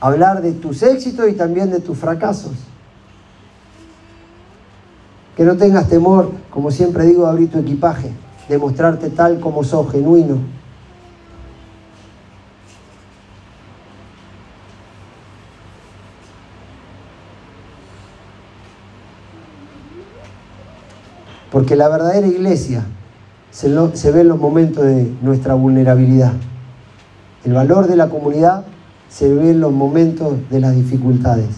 hablar 0.00 0.40
de 0.40 0.52
tus 0.52 0.84
éxitos 0.84 1.28
y 1.28 1.32
también 1.32 1.72
de 1.72 1.80
tus 1.80 1.98
fracasos. 1.98 2.52
Que 5.36 5.42
no 5.42 5.56
tengas 5.56 5.88
temor, 5.88 6.30
como 6.48 6.70
siempre 6.70 7.06
digo, 7.06 7.24
de 7.24 7.30
abrir 7.30 7.50
tu 7.50 7.58
equipaje, 7.58 8.12
de 8.48 8.56
mostrarte 8.56 9.10
tal 9.10 9.40
como 9.40 9.64
sos, 9.64 9.90
genuino. 9.90 10.36
Porque 21.50 21.74
la 21.74 21.88
verdadera 21.88 22.28
iglesia 22.28 22.84
se, 23.50 23.96
se 23.96 24.12
ve 24.12 24.20
en 24.20 24.28
los 24.28 24.38
momentos 24.38 24.84
de 24.84 25.12
nuestra 25.20 25.54
vulnerabilidad. 25.54 26.34
El 27.48 27.54
valor 27.54 27.86
de 27.86 27.96
la 27.96 28.10
comunidad 28.10 28.66
se 29.08 29.32
ve 29.32 29.52
en 29.52 29.60
los 29.62 29.72
momentos 29.72 30.34
de 30.50 30.60
las 30.60 30.76
dificultades. 30.76 31.48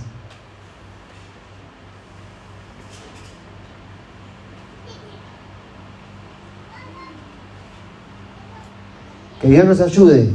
Que 9.43 9.49
Dios 9.49 9.65
nos 9.65 9.81
ayude 9.81 10.33